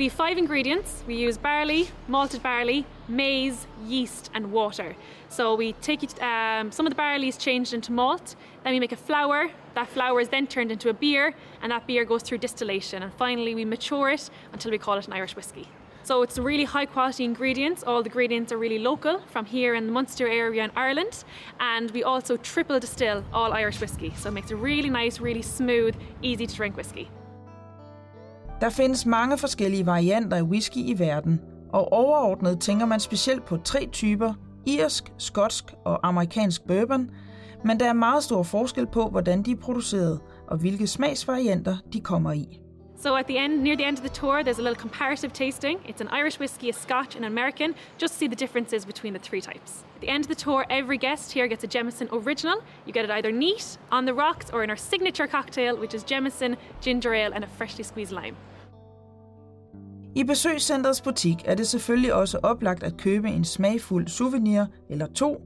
We 0.00 0.08
have 0.08 0.14
five 0.14 0.38
ingredients. 0.38 1.04
We 1.06 1.16
use 1.16 1.36
barley, 1.36 1.90
malted 2.08 2.42
barley, 2.42 2.86
maize, 3.06 3.66
yeast, 3.84 4.30
and 4.32 4.50
water. 4.50 4.96
So 5.28 5.54
we 5.54 5.74
take 5.74 6.02
it, 6.02 6.18
um, 6.22 6.72
some 6.72 6.86
of 6.86 6.90
the 6.90 6.96
barley 6.96 7.28
is 7.28 7.36
changed 7.36 7.74
into 7.74 7.92
malt, 7.92 8.34
then 8.64 8.72
we 8.72 8.80
make 8.80 8.92
a 8.92 8.96
flour. 8.96 9.50
That 9.74 9.88
flour 9.88 10.18
is 10.22 10.30
then 10.30 10.46
turned 10.46 10.72
into 10.72 10.88
a 10.88 10.94
beer, 10.94 11.34
and 11.60 11.70
that 11.70 11.86
beer 11.86 12.06
goes 12.06 12.22
through 12.22 12.38
distillation. 12.38 13.02
And 13.02 13.12
finally, 13.12 13.54
we 13.54 13.66
mature 13.66 14.08
it 14.08 14.30
until 14.54 14.70
we 14.70 14.78
call 14.78 14.96
it 14.96 15.06
an 15.06 15.12
Irish 15.12 15.36
whiskey. 15.36 15.68
So 16.02 16.22
it's 16.22 16.38
really 16.38 16.64
high 16.64 16.86
quality 16.86 17.24
ingredients. 17.24 17.84
All 17.86 18.02
the 18.02 18.08
ingredients 18.08 18.52
are 18.52 18.58
really 18.58 18.78
local 18.78 19.20
from 19.30 19.44
here 19.44 19.74
in 19.74 19.84
the 19.84 19.92
Munster 19.92 20.26
area 20.26 20.64
in 20.64 20.70
Ireland. 20.76 21.24
And 21.58 21.90
we 21.90 22.04
also 22.04 22.38
triple 22.38 22.80
distill 22.80 23.22
all 23.34 23.52
Irish 23.52 23.78
whiskey. 23.82 24.14
So 24.16 24.30
it 24.30 24.32
makes 24.32 24.50
a 24.50 24.56
really 24.56 24.88
nice, 24.88 25.20
really 25.20 25.42
smooth, 25.42 25.94
easy 26.22 26.46
to 26.46 26.56
drink 26.56 26.78
whiskey. 26.78 27.10
Der 28.60 28.70
findes 28.70 29.06
mange 29.06 29.38
forskellige 29.38 29.86
varianter 29.86 30.36
af 30.36 30.42
whisky 30.42 30.76
i 30.76 30.98
verden, 30.98 31.40
og 31.72 31.92
overordnet 31.92 32.60
tænker 32.60 32.86
man 32.86 33.00
specielt 33.00 33.44
på 33.44 33.56
tre 33.56 33.88
typer, 33.92 34.34
irsk, 34.66 35.12
skotsk 35.18 35.64
og 35.84 36.08
amerikansk 36.08 36.66
bourbon, 36.66 37.10
men 37.64 37.80
der 37.80 37.88
er 37.88 37.92
meget 37.92 38.24
stor 38.24 38.42
forskel 38.42 38.86
på, 38.86 39.08
hvordan 39.08 39.42
de 39.42 39.50
er 39.50 39.56
produceret 39.56 40.20
og 40.48 40.58
hvilke 40.58 40.86
smagsvarianter 40.86 41.76
de 41.92 42.00
kommer 42.00 42.32
i. 42.32 42.60
So 43.02 43.16
at 43.16 43.26
the 43.26 43.44
end, 43.44 43.62
near 43.62 43.76
the 43.76 43.88
end 43.88 43.98
of 43.98 44.04
the 44.04 44.20
tour, 44.20 44.42
there's 44.42 44.58
a 44.58 44.62
little 44.62 44.82
comparative 44.82 45.32
tasting. 45.32 45.78
It's 45.88 46.02
an 46.02 46.08
Irish 46.20 46.38
whiskey, 46.40 46.68
a 46.68 46.72
Scotch, 46.72 47.16
and 47.16 47.24
an 47.24 47.32
American, 47.32 47.74
just 48.02 48.12
to 48.14 48.18
see 48.18 48.28
the 48.28 48.36
differences 48.36 48.84
between 48.84 49.14
the 49.14 49.18
three 49.28 49.40
types. 49.40 49.84
At 49.94 50.00
the 50.02 50.08
end 50.08 50.24
of 50.24 50.28
the 50.28 50.44
tour, 50.44 50.66
every 50.68 50.98
guest 50.98 51.32
here 51.32 51.48
gets 51.48 51.64
a 51.64 51.66
Jemison 51.66 52.08
original. 52.12 52.58
You 52.86 52.92
get 52.92 53.04
it 53.04 53.10
either 53.10 53.32
neat, 53.32 53.78
on 53.90 54.04
the 54.04 54.12
rocks, 54.12 54.50
or 54.52 54.62
in 54.64 54.70
our 54.70 54.76
signature 54.76 55.26
cocktail, 55.26 55.78
which 55.78 55.94
is 55.94 56.04
Jemison, 56.04 56.56
ginger 56.82 57.14
ale, 57.14 57.32
and 57.32 57.44
a 57.44 57.46
freshly 57.46 57.84
squeezed 57.84 58.12
lime. 58.12 58.36
I 60.14 60.24
besøgscentrets 60.24 61.00
butik 61.00 61.36
er 61.44 61.54
det 61.54 61.66
selvfølgelig 61.66 62.14
også 62.14 62.38
oplagt 62.42 62.82
at 62.82 62.96
købe 62.96 63.28
en 63.28 63.44
smagfuld 63.44 64.08
souvenir 64.08 64.64
eller 64.88 65.06
to, 65.06 65.40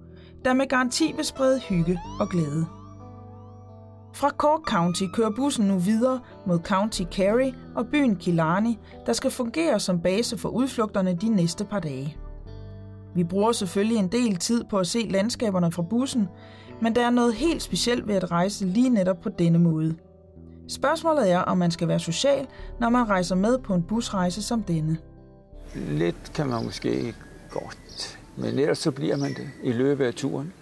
der 0.44 0.52
med 0.52 0.66
garanti 0.66 1.12
vil 1.16 1.24
sprede 1.24 1.60
hygge 1.60 2.00
og 2.20 2.28
glæde. 2.28 2.66
Fra 4.14 4.28
Cork 4.28 4.60
County 4.60 5.02
kører 5.12 5.30
bussen 5.30 5.66
nu 5.66 5.78
videre 5.78 6.20
mod 6.46 6.58
County 6.58 7.02
Kerry 7.10 7.52
og 7.74 7.86
byen 7.86 8.16
Killarney, 8.16 8.74
der 9.06 9.12
skal 9.12 9.30
fungere 9.30 9.80
som 9.80 10.00
base 10.00 10.38
for 10.38 10.48
udflugterne 10.48 11.14
de 11.14 11.28
næste 11.28 11.64
par 11.64 11.80
dage. 11.80 12.16
Vi 13.14 13.24
bruger 13.24 13.52
selvfølgelig 13.52 13.98
en 13.98 14.08
del 14.08 14.36
tid 14.36 14.64
på 14.70 14.78
at 14.78 14.86
se 14.86 15.08
landskaberne 15.10 15.72
fra 15.72 15.82
bussen, 15.82 16.28
men 16.82 16.94
der 16.94 17.06
er 17.06 17.10
noget 17.10 17.34
helt 17.34 17.62
specielt 17.62 18.08
ved 18.08 18.14
at 18.14 18.30
rejse 18.30 18.66
lige 18.66 18.88
netop 18.88 19.20
på 19.20 19.28
denne 19.28 19.58
måde. 19.58 19.96
Spørgsmålet 20.68 21.30
er, 21.30 21.38
om 21.38 21.58
man 21.58 21.70
skal 21.70 21.88
være 21.88 22.00
social, 22.00 22.46
når 22.80 22.88
man 22.88 23.08
rejser 23.08 23.34
med 23.34 23.58
på 23.58 23.74
en 23.74 23.82
busrejse 23.82 24.42
som 24.42 24.62
denne. 24.62 24.98
Lidt 25.74 26.32
kan 26.34 26.46
man 26.46 26.64
måske 26.64 27.14
godt, 27.50 28.18
men 28.36 28.58
ellers 28.58 28.78
så 28.78 28.90
bliver 28.90 29.16
man 29.16 29.34
det 29.34 29.50
i 29.62 29.72
løbet 29.72 30.06
af 30.06 30.14
turen. 30.14 30.52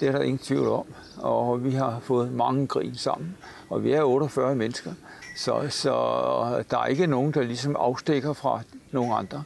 Det 0.00 0.08
er 0.08 0.12
der 0.12 0.20
ingen 0.20 0.38
tvivl 0.38 0.68
om. 0.68 0.84
Og 1.18 1.64
vi 1.64 1.70
har 1.70 1.98
fået 2.00 2.32
mange 2.32 2.66
grin 2.66 2.94
sammen. 2.94 3.36
Og 3.70 3.84
vi 3.84 3.92
er 3.92 4.02
48 4.02 4.54
mennesker. 4.54 4.92
Så, 5.36 5.66
så 5.70 5.90
der 6.70 6.78
er 6.78 6.86
ikke 6.86 7.06
nogen, 7.06 7.32
der 7.32 7.42
ligesom 7.42 7.76
afstikker 7.78 8.32
fra 8.32 8.60
nogen 8.92 9.12
andre. 9.12 9.42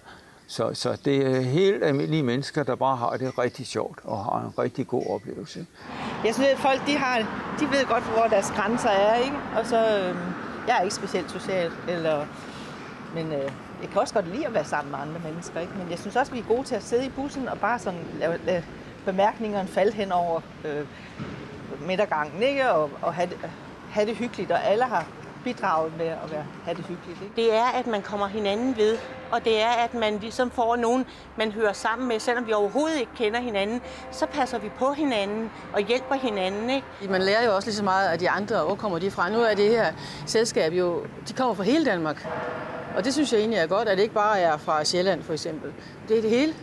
Så, 0.50 0.74
så 0.74 0.98
det 1.04 1.36
er 1.36 1.40
helt 1.40 1.84
almindelige 1.84 2.22
mennesker, 2.22 2.62
der 2.62 2.74
bare 2.74 2.96
har 2.96 3.16
det 3.16 3.38
rigtig 3.38 3.66
sjovt 3.66 3.98
og 4.04 4.24
har 4.24 4.40
en 4.40 4.58
rigtig 4.58 4.86
god 4.86 5.06
oplevelse. 5.10 5.66
Jeg 6.24 6.34
synes, 6.34 6.48
at 6.48 6.58
folk 6.58 6.86
de 6.86 6.96
har, 6.96 7.18
de 7.60 7.64
ved 7.64 7.86
godt, 7.86 8.04
hvor 8.04 8.26
deres 8.30 8.50
grænser 8.50 8.88
er, 8.88 9.14
ikke? 9.14 9.36
Og 9.58 9.66
så, 9.66 9.76
øh, 9.76 10.16
jeg 10.68 10.76
er 10.78 10.82
ikke 10.82 10.94
specielt 10.94 11.30
social, 11.30 11.70
eller, 11.88 12.26
men 13.14 13.26
øh, 13.26 13.52
jeg 13.82 13.90
kan 13.92 14.00
også 14.00 14.14
godt 14.14 14.32
lide 14.32 14.46
at 14.46 14.54
være 14.54 14.64
sammen 14.64 14.90
med 14.90 14.98
andre 14.98 15.20
mennesker, 15.24 15.60
ikke? 15.60 15.72
Men 15.78 15.90
jeg 15.90 15.98
synes 15.98 16.16
også, 16.16 16.32
vi 16.32 16.38
er 16.38 16.44
gode 16.48 16.64
til 16.64 16.74
at 16.74 16.82
sidde 16.82 17.06
i 17.06 17.08
bussen 17.08 17.48
og 17.48 17.58
bare 17.58 17.78
sådan 17.78 18.00
lave, 18.18 18.38
lave 18.46 18.62
bemærkningerne 19.04 19.68
falde 19.68 19.92
hen 19.92 20.12
over 20.12 20.40
øh, 20.64 20.86
midtergangen, 21.86 22.42
ikke? 22.42 22.70
Og, 22.70 22.90
og 23.02 23.14
have, 23.14 23.28
det, 23.28 23.50
have 23.90 24.06
det 24.06 24.16
hyggeligt, 24.16 24.50
og 24.50 24.64
alle 24.64 24.84
har 24.84 25.06
bidraget 25.48 25.92
med 25.98 26.06
at 26.06 26.30
være, 26.30 26.44
have 26.64 26.76
det 26.76 26.84
hyggeligt. 26.84 27.22
Ikke? 27.22 27.36
Det 27.36 27.54
er, 27.54 27.64
at 27.64 27.86
man 27.86 28.02
kommer 28.02 28.26
hinanden 28.26 28.76
ved, 28.76 28.98
og 29.30 29.44
det 29.44 29.62
er, 29.62 29.68
at 29.68 29.94
man 29.94 30.18
ligesom 30.18 30.50
får 30.50 30.76
nogen, 30.76 31.06
man 31.36 31.52
hører 31.52 31.72
sammen 31.72 32.08
med, 32.08 32.20
selvom 32.20 32.46
vi 32.46 32.52
overhovedet 32.52 33.00
ikke 33.00 33.12
kender 33.16 33.40
hinanden, 33.40 33.80
så 34.10 34.26
passer 34.26 34.58
vi 34.58 34.68
på 34.78 34.92
hinanden 34.92 35.50
og 35.72 35.80
hjælper 35.80 36.14
hinanden. 36.14 36.70
Ikke? 36.70 36.86
Man 37.10 37.22
lærer 37.22 37.44
jo 37.44 37.54
også 37.54 37.68
lige 37.68 37.76
så 37.76 37.84
meget 37.84 38.08
af 38.08 38.18
de 38.18 38.30
andre, 38.30 38.64
hvor 38.64 38.74
kommer 38.74 38.98
de 38.98 39.10
fra. 39.10 39.30
Nu 39.30 39.38
er 39.38 39.54
det 39.54 39.70
her 39.70 39.92
selskab 40.26 40.72
jo, 40.72 41.02
de 41.28 41.32
kommer 41.32 41.54
fra 41.54 41.62
hele 41.62 41.84
Danmark. 41.84 42.28
Og 42.96 43.04
det 43.04 43.12
synes 43.12 43.32
jeg 43.32 43.40
egentlig 43.40 43.58
er 43.58 43.66
godt, 43.66 43.88
at 43.88 43.96
det 43.96 44.02
ikke 44.02 44.14
bare 44.14 44.40
er 44.40 44.56
fra 44.56 44.84
Sjælland 44.84 45.22
for 45.22 45.32
eksempel. 45.32 45.72
Det 46.08 46.18
er 46.18 46.22
det 46.22 46.30
hele. 46.30 46.54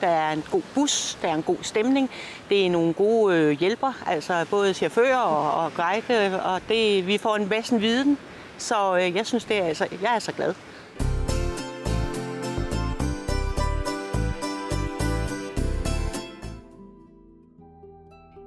Der 0.00 0.06
er 0.06 0.32
en 0.32 0.44
god 0.50 0.62
bus, 0.74 1.18
der 1.22 1.28
er 1.28 1.34
en 1.34 1.42
god 1.42 1.56
stemning, 1.62 2.10
det 2.48 2.66
er 2.66 2.70
nogle 2.70 2.92
gode 2.92 3.36
øh, 3.36 3.50
hjælper, 3.50 3.92
altså 4.06 4.46
både 4.50 4.74
chauffører 4.74 5.16
og, 5.16 5.64
og 5.64 5.72
guide, 5.74 6.42
og 6.42 6.60
det, 6.68 7.06
vi 7.06 7.18
får 7.18 7.36
en 7.36 7.48
masse 7.48 7.80
viden, 7.80 8.18
så 8.58 8.96
øh, 8.96 9.16
jeg 9.16 9.26
synes, 9.26 9.44
det 9.44 9.56
er 9.56 9.64
altså, 9.64 9.88
jeg 10.02 10.14
er 10.14 10.18
så 10.18 10.32
glad. 10.32 10.54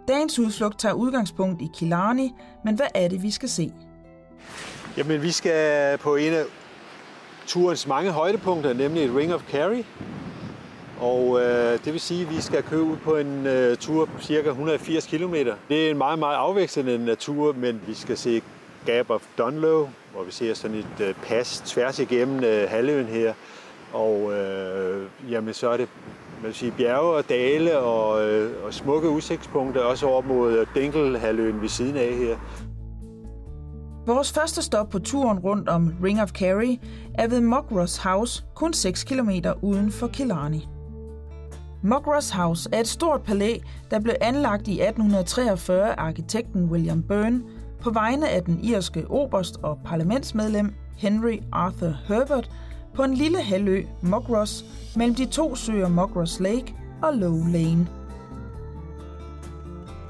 Dagens 0.07 0.39
udflugt 0.39 0.79
tager 0.79 0.93
udgangspunkt 0.93 1.61
i 1.61 1.69
Killarney, 1.77 2.29
men 2.65 2.75
hvad 2.75 2.87
er 2.95 3.07
det, 3.07 3.23
vi 3.23 3.31
skal 3.31 3.49
se? 3.49 3.71
Jamen, 4.97 5.21
vi 5.21 5.31
skal 5.31 5.97
på 5.97 6.15
en 6.15 6.33
af 6.33 6.43
turens 7.47 7.87
mange 7.87 8.11
højdepunkter, 8.11 8.73
nemlig 8.73 9.03
et 9.03 9.15
Ring 9.15 9.33
of 9.33 9.43
Kerry. 9.47 9.83
Og 11.01 11.41
øh, 11.41 11.79
det 11.85 11.93
vil 11.93 11.99
sige, 11.99 12.21
at 12.21 12.29
vi 12.35 12.41
skal 12.41 12.63
køre 12.63 12.81
ud 12.81 12.97
på 12.97 13.15
en 13.15 13.47
øh, 13.47 13.77
tur 13.77 14.05
på 14.05 14.21
cirka 14.21 14.49
180 14.49 15.07
km. 15.07 15.33
Det 15.69 15.87
er 15.87 15.91
en 15.91 15.97
meget, 15.97 16.19
meget 16.19 16.35
afvekslende 16.35 17.05
natur, 17.05 17.53
men 17.53 17.81
vi 17.87 17.93
skal 17.93 18.17
se 18.17 18.41
Gap 18.85 19.09
of 19.09 19.21
Dunlow, 19.37 19.89
hvor 20.13 20.23
vi 20.23 20.31
ser 20.31 20.53
sådan 20.53 20.77
et 20.77 21.05
øh, 21.05 21.13
pas 21.13 21.63
tværs 21.65 21.99
igennem 21.99 22.43
øh, 22.43 22.69
halvøen 22.69 23.05
her. 23.05 23.33
Og 23.93 24.33
øh, 24.33 25.05
jamen, 25.29 25.53
så 25.53 25.69
er 25.69 25.77
det 25.77 25.87
man 26.41 26.47
vil 26.47 26.55
sige, 26.55 26.71
bjerge 26.71 27.15
og 27.15 27.29
dale 27.29 27.79
og, 27.79 28.29
øh, 28.29 28.65
og 28.65 28.73
smukke 28.73 29.09
udsigtspunkter, 29.09 29.81
også 29.81 30.07
over 30.07 30.21
mod 30.21 30.57
øh, 30.57 30.67
Dinkelhalvøen 30.75 31.61
ved 31.61 31.69
siden 31.69 31.97
af 31.97 32.13
her. 32.13 32.37
Vores 34.07 34.33
første 34.33 34.61
stop 34.61 34.89
på 34.89 34.99
turen 34.99 35.39
rundt 35.39 35.69
om 35.69 35.93
Ring 36.03 36.21
of 36.21 36.31
Kerry 36.31 36.77
er 37.13 37.27
ved 37.27 37.41
Mockross 37.41 37.97
House, 37.97 38.43
kun 38.55 38.73
6 38.73 39.03
km 39.03 39.29
uden 39.61 39.91
for 39.91 40.07
Killarney. 40.07 40.78
Mockross 41.81 42.29
House 42.29 42.69
er 42.71 42.79
et 42.79 42.87
stort 42.87 43.21
palæ, 43.21 43.57
der 43.91 43.99
blev 43.99 44.15
anlagt 44.21 44.67
i 44.67 44.71
1843 44.71 45.89
af 45.89 45.95
arkitekten 45.97 46.69
William 46.69 47.03
Byrne 47.03 47.41
på 47.81 47.91
vegne 47.91 48.29
af 48.29 48.43
den 48.43 48.59
irske 48.63 49.05
oberst 49.09 49.57
og 49.63 49.79
parlamentsmedlem 49.85 50.73
Henry 50.97 51.37
Arthur 51.51 51.95
Herbert 52.07 52.51
på 52.93 53.03
en 53.03 53.13
lille 53.13 53.41
halvø, 53.41 53.83
Mockross, 54.01 54.65
mellem 54.95 55.15
de 55.15 55.25
to 55.25 55.55
søer 55.55 55.87
Mockross 55.87 56.39
Lake 56.39 56.75
og 57.03 57.13
Low 57.13 57.47
Lane. 57.47 57.87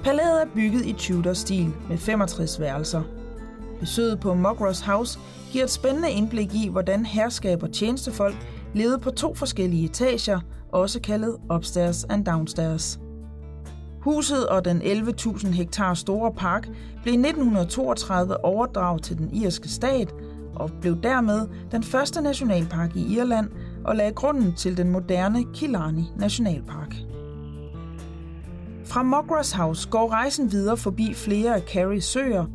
Palæet 0.03 0.41
er 0.41 0.45
bygget 0.55 0.85
i 0.85 0.93
Tudor-stil 0.93 1.71
med 1.89 1.97
65 1.97 2.59
værelser. 2.59 3.01
Besøget 3.79 4.19
på 4.19 4.33
Mockross 4.33 4.81
House 4.81 5.19
giver 5.51 5.63
et 5.63 5.71
spændende 5.71 6.11
indblik 6.11 6.55
i, 6.55 6.67
hvordan 6.67 7.05
herskab 7.05 7.63
og 7.63 7.71
tjenestefolk 7.71 8.35
levede 8.73 8.99
på 8.99 9.11
to 9.11 9.35
forskellige 9.35 9.85
etager, 9.85 10.39
også 10.71 11.01
kaldet 11.01 11.35
upstairs 11.53 12.03
and 12.03 12.25
downstairs. 12.25 12.99
Huset 14.01 14.47
og 14.47 14.65
den 14.65 14.81
11.000 14.81 15.47
hektar 15.47 15.93
store 15.93 16.31
park 16.33 16.67
blev 17.03 17.13
i 17.13 17.17
1932 17.17 18.45
overdraget 18.45 19.03
til 19.03 19.17
den 19.17 19.29
irske 19.33 19.69
stat 19.69 20.13
og 20.55 20.71
blev 20.81 21.01
dermed 21.03 21.47
den 21.71 21.83
første 21.83 22.21
nationalpark 22.21 22.95
i 22.95 23.17
Irland 23.17 23.49
og 23.85 23.95
lagde 23.95 24.11
grunden 24.11 24.55
til 24.55 24.77
den 24.77 24.89
moderne 24.89 25.43
Killarney 25.53 26.03
Nationalpark. 26.17 26.95
Fra 28.85 29.03
Mogras 29.03 29.51
House 29.51 29.89
går 29.89 30.11
rejsen 30.11 30.51
videre 30.51 30.77
forbi 30.77 31.13
flere 31.13 31.55
af 31.55 31.65
Kerrys 31.65 32.05
søer. 32.05 32.45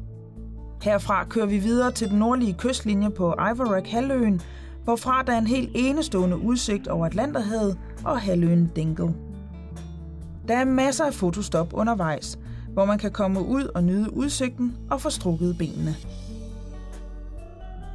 Herfra 0.83 1.25
kører 1.25 1.47
vi 1.47 1.59
videre 1.59 1.93
til 1.93 2.11
den 2.11 2.19
nordlige 2.19 2.55
kystlinje 2.59 3.11
på 3.11 3.33
Ivorak 3.33 3.87
halvøen, 3.87 4.41
hvorfra 4.85 5.23
der 5.23 5.33
er 5.33 5.39
en 5.39 5.47
helt 5.47 5.71
enestående 5.75 6.39
udsigt 6.39 6.89
over 6.89 7.07
Atlanterhavet 7.07 7.79
og 8.05 8.21
halvøen 8.21 8.71
Dingle. 8.77 9.15
Der 10.49 10.57
er 10.57 10.65
masser 10.65 11.05
af 11.05 11.15
fotostop 11.15 11.73
undervejs, 11.73 12.39
hvor 12.69 12.85
man 12.85 12.99
kan 12.99 13.11
komme 13.11 13.47
ud 13.47 13.65
og 13.75 13.85
nyde 13.85 14.17
udsigten 14.17 14.77
og 14.91 15.01
få 15.01 15.11
strukket 15.11 15.59
benene. 15.59 15.95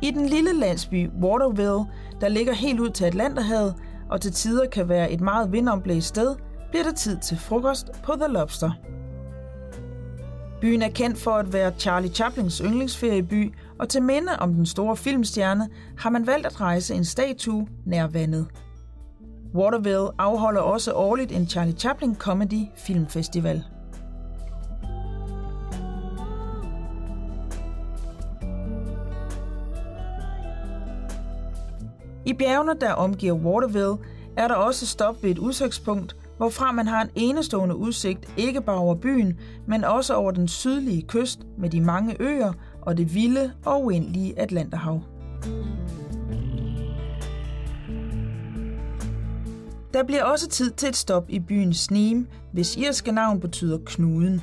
I 0.02 0.12
den 0.12 0.26
lille 0.26 0.54
landsby 0.60 1.10
Waterville, 1.22 1.86
der 2.22 2.28
ligger 2.28 2.54
helt 2.54 2.80
ud 2.80 2.90
til 2.90 3.06
Atlanterhavet 3.06 3.76
og 4.10 4.22
til 4.22 4.32
tider 4.32 4.68
kan 4.68 4.90
være 4.90 5.12
et 5.12 5.22
meget 5.22 5.52
vindomblæst 5.52 6.08
sted, 6.08 6.36
bliver 6.70 6.84
det 6.84 6.96
tid 6.96 7.18
til 7.18 7.38
frokost 7.38 7.92
på 8.04 8.14
The 8.16 8.34
Lobster. 8.34 8.72
Byen 10.62 10.82
er 10.82 10.90
kendt 10.90 11.18
for 11.18 11.32
at 11.32 11.54
være 11.54 11.72
Charlie 11.80 12.12
Chaplins 12.12 12.58
yndlingsferieby, 12.58 13.54
og 13.80 13.90
til 13.90 14.04
minde 14.04 14.32
om 14.40 14.54
den 14.54 14.66
store 14.66 14.98
filmstjerne 14.98 15.70
har 15.98 16.10
man 16.10 16.28
valgt 16.28 16.46
at 16.46 16.62
rejse 16.62 16.96
en 16.96 17.06
statue 17.06 17.68
nær 17.86 18.08
vandet. 18.08 18.48
Waterville 19.56 20.10
afholder 20.18 20.62
også 20.62 20.94
årligt 20.94 21.32
en 21.32 21.48
Charlie 21.48 21.76
Chaplin 21.76 22.16
Comedy 22.16 22.66
Filmfestival. 22.78 23.64
I 32.26 32.34
bjergene, 32.34 32.74
der 32.82 32.94
omgiver 32.94 33.34
Waterville, 33.34 33.98
er 34.38 34.48
der 34.48 34.56
også 34.56 34.88
stop 34.88 35.24
ved 35.24 35.30
et 35.32 35.38
udsigtspunkt, 35.38 36.16
hvorfra 36.38 36.72
man 36.72 36.88
har 36.88 37.02
en 37.02 37.10
enestående 37.16 37.76
udsigt 37.76 38.34
ikke 38.38 38.62
bare 38.62 38.78
over 38.78 38.96
byen, 38.96 39.40
men 39.68 39.84
også 39.84 40.14
over 40.14 40.32
den 40.32 40.48
sydlige 40.48 41.02
kyst 41.02 41.40
med 41.58 41.70
de 41.70 41.82
mange 41.82 42.16
øer 42.20 42.54
og 42.90 42.98
det 42.98 43.16
vilde 43.16 43.52
og 43.66 43.86
uendelige 43.86 44.40
Atlanterhav. 44.40 45.02
Der 49.94 50.04
bliver 50.04 50.24
også 50.24 50.50
tid 50.50 50.72
til 50.72 50.90
et 50.90 50.96
stop 50.96 51.26
i 51.30 51.40
byen 51.40 51.74
Sneem, 51.74 52.28
hvis 52.54 52.78
irske 52.78 53.12
navn 53.12 53.40
betyder 53.40 53.78
knuden. 53.86 54.42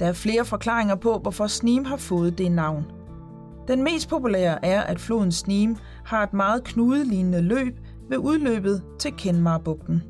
Der 0.00 0.06
er 0.06 0.12
flere 0.12 0.44
forklaringer 0.44 0.94
på, 0.94 1.18
hvorfor 1.18 1.46
Sneem 1.46 1.84
har 1.84 1.96
fået 1.96 2.38
det 2.38 2.52
navn. 2.52 2.84
Den 3.68 3.82
mest 3.82 4.08
populære 4.08 4.64
er, 4.64 4.80
at 4.80 5.00
floden 5.00 5.32
Sneem 5.32 5.76
har 6.04 6.22
et 6.22 6.32
meget 6.32 6.64
knudelignende 6.64 7.40
løb 7.40 7.78
ved 8.08 8.18
udløbet 8.18 8.82
til 8.98 9.12
Kenmarbugten. 9.18 10.02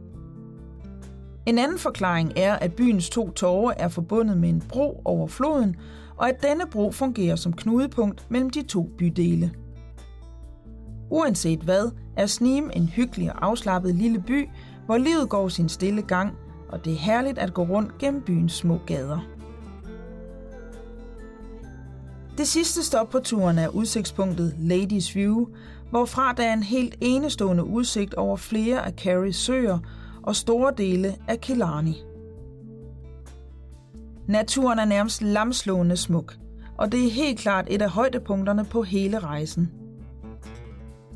En 1.46 1.58
anden 1.58 1.78
forklaring 1.78 2.32
er, 2.36 2.54
at 2.54 2.72
byens 2.72 3.10
to 3.10 3.30
tårer 3.30 3.74
er 3.76 3.88
forbundet 3.88 4.38
med 4.38 4.48
en 4.48 4.62
bro 4.68 5.02
over 5.04 5.26
floden, 5.26 5.76
og 6.20 6.28
at 6.28 6.42
denne 6.42 6.66
bro 6.66 6.90
fungerer 6.90 7.36
som 7.36 7.52
knudepunkt 7.52 8.26
mellem 8.30 8.50
de 8.50 8.62
to 8.62 8.82
bydele. 8.98 9.52
Uanset 11.10 11.60
hvad, 11.60 11.90
er 12.16 12.26
Sneem 12.26 12.70
en 12.76 12.86
hyggelig 12.86 13.32
og 13.32 13.46
afslappet 13.46 13.94
lille 13.94 14.20
by, 14.26 14.48
hvor 14.86 14.96
livet 14.98 15.28
går 15.28 15.48
sin 15.48 15.68
stille 15.68 16.02
gang, 16.02 16.32
og 16.68 16.84
det 16.84 16.92
er 16.92 16.98
herligt 16.98 17.38
at 17.38 17.54
gå 17.54 17.62
rundt 17.62 17.98
gennem 17.98 18.22
byens 18.22 18.52
små 18.52 18.78
gader. 18.86 19.18
Det 22.38 22.48
sidste 22.48 22.84
stop 22.84 23.10
på 23.10 23.18
turen 23.18 23.58
er 23.58 23.68
udsigtspunktet 23.68 24.54
Ladies 24.58 25.16
View, 25.16 25.46
hvorfra 25.90 26.32
der 26.32 26.42
er 26.42 26.52
en 26.52 26.62
helt 26.62 26.94
enestående 27.00 27.64
udsigt 27.64 28.14
over 28.14 28.36
flere 28.36 28.86
af 28.86 28.92
Carries 28.92 29.36
søer 29.36 29.78
og 30.22 30.36
store 30.36 30.72
dele 30.76 31.16
af 31.28 31.40
Killarney. 31.40 32.09
Naturen 34.30 34.78
er 34.78 34.84
nærmest 34.84 35.22
lamslående 35.22 35.96
smuk, 35.96 36.34
og 36.78 36.92
det 36.92 37.06
er 37.06 37.10
helt 37.10 37.38
klart 37.38 37.66
et 37.70 37.82
af 37.82 37.90
højdepunkterne 37.90 38.64
på 38.64 38.82
hele 38.82 39.18
rejsen. 39.18 39.70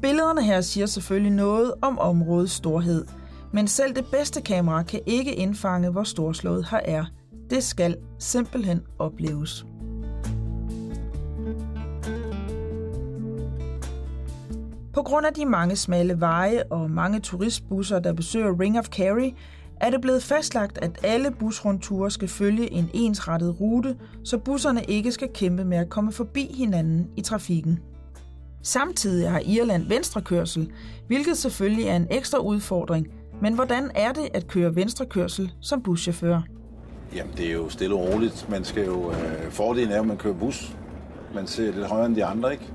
Billederne 0.03 0.43
her 0.43 0.61
siger 0.61 0.87
selvfølgelig 0.87 1.33
noget 1.33 1.75
om 1.83 1.99
områdets 1.99 2.53
storhed, 2.53 3.07
men 3.53 3.69
selv 3.69 3.95
det 3.95 4.07
bedste 4.13 4.41
kamera 4.41 4.83
kan 4.83 5.01
ikke 5.07 5.35
indfange, 5.35 5.91
hvor 5.91 6.03
storslået 6.03 6.67
her 6.71 6.81
er. 6.85 7.05
Det 7.51 7.65
skal 7.65 7.97
simpelthen 8.19 8.83
opleves. 8.99 9.67
På 14.93 15.03
grund 15.03 15.27
af 15.27 15.35
de 15.35 15.47
mange 15.47 15.77
smalle 15.77 16.21
veje 16.21 16.63
og 16.71 16.91
mange 16.91 17.21
turistbusser, 17.21 17.99
der 17.99 18.13
besøger 18.13 18.61
Ring 18.61 18.79
of 18.79 18.89
Kerry, 18.89 19.31
er 19.81 19.91
det 19.91 20.01
blevet 20.01 20.23
fastlagt, 20.23 20.79
at 20.83 20.91
alle 21.03 21.31
busrundture 21.31 22.11
skal 22.11 22.29
følge 22.29 22.73
en 22.73 22.91
ensrettet 22.95 23.61
rute, 23.61 23.97
så 24.25 24.39
busserne 24.39 24.85
ikke 24.85 25.13
skal 25.13 25.29
kæmpe 25.35 25.65
med 25.65 25.79
at 25.79 25.89
komme 25.89 26.13
forbi 26.13 26.55
hinanden 26.59 27.09
i 27.17 27.21
trafikken. 27.21 27.79
Samtidig 28.63 29.31
har 29.31 29.41
Irland 29.47 29.89
venstrekørsel, 29.89 30.73
hvilket 31.07 31.39
selvfølgelig 31.39 31.85
er 31.85 31.97
en 31.97 32.07
ekstra 32.11 32.39
udfordring. 32.39 33.07
Men 33.43 33.55
hvordan 33.55 33.91
er 33.95 34.13
det 34.13 34.29
at 34.35 34.47
køre 34.47 34.77
venstrekørsel 34.77 35.53
som 35.61 35.83
buschauffør? 35.83 36.41
Jamen, 37.15 37.33
det 37.37 37.47
er 37.47 37.53
jo 37.53 37.69
stille 37.69 37.95
og 37.95 38.01
roligt. 38.01 38.47
Man 38.51 38.65
skal 38.65 38.85
jo... 38.85 39.11
Øh, 39.11 39.51
fordelen 39.51 39.93
er 39.93 40.01
at 40.01 40.07
man 40.07 40.17
kører 40.17 40.35
bus. 40.35 40.77
Man 41.35 41.47
ser 41.47 41.73
lidt 41.73 41.87
højere 41.87 42.07
end 42.07 42.17
de 42.17 42.25
andre, 42.25 42.53
ikke? 42.53 42.73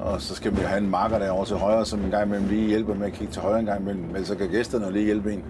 Og 0.00 0.20
så 0.20 0.34
skal 0.34 0.52
man 0.52 0.62
jo 0.62 0.68
have 0.68 0.80
en 0.80 0.90
marker 0.90 1.18
derovre 1.18 1.46
til 1.46 1.56
højre, 1.56 1.84
som 1.84 2.04
en 2.04 2.10
gang 2.10 2.26
imellem 2.26 2.48
lige 2.48 2.66
hjælper 2.68 2.94
med 2.94 3.06
at 3.06 3.12
kigge 3.12 3.32
til 3.32 3.42
højre 3.42 3.60
en 3.60 3.66
gang 3.66 3.80
imellem. 3.80 4.04
Men 4.04 4.24
så 4.24 4.34
kan 4.34 4.48
gæsterne 4.48 4.92
lige 4.92 5.04
hjælpe 5.04 5.32
en. 5.32 5.44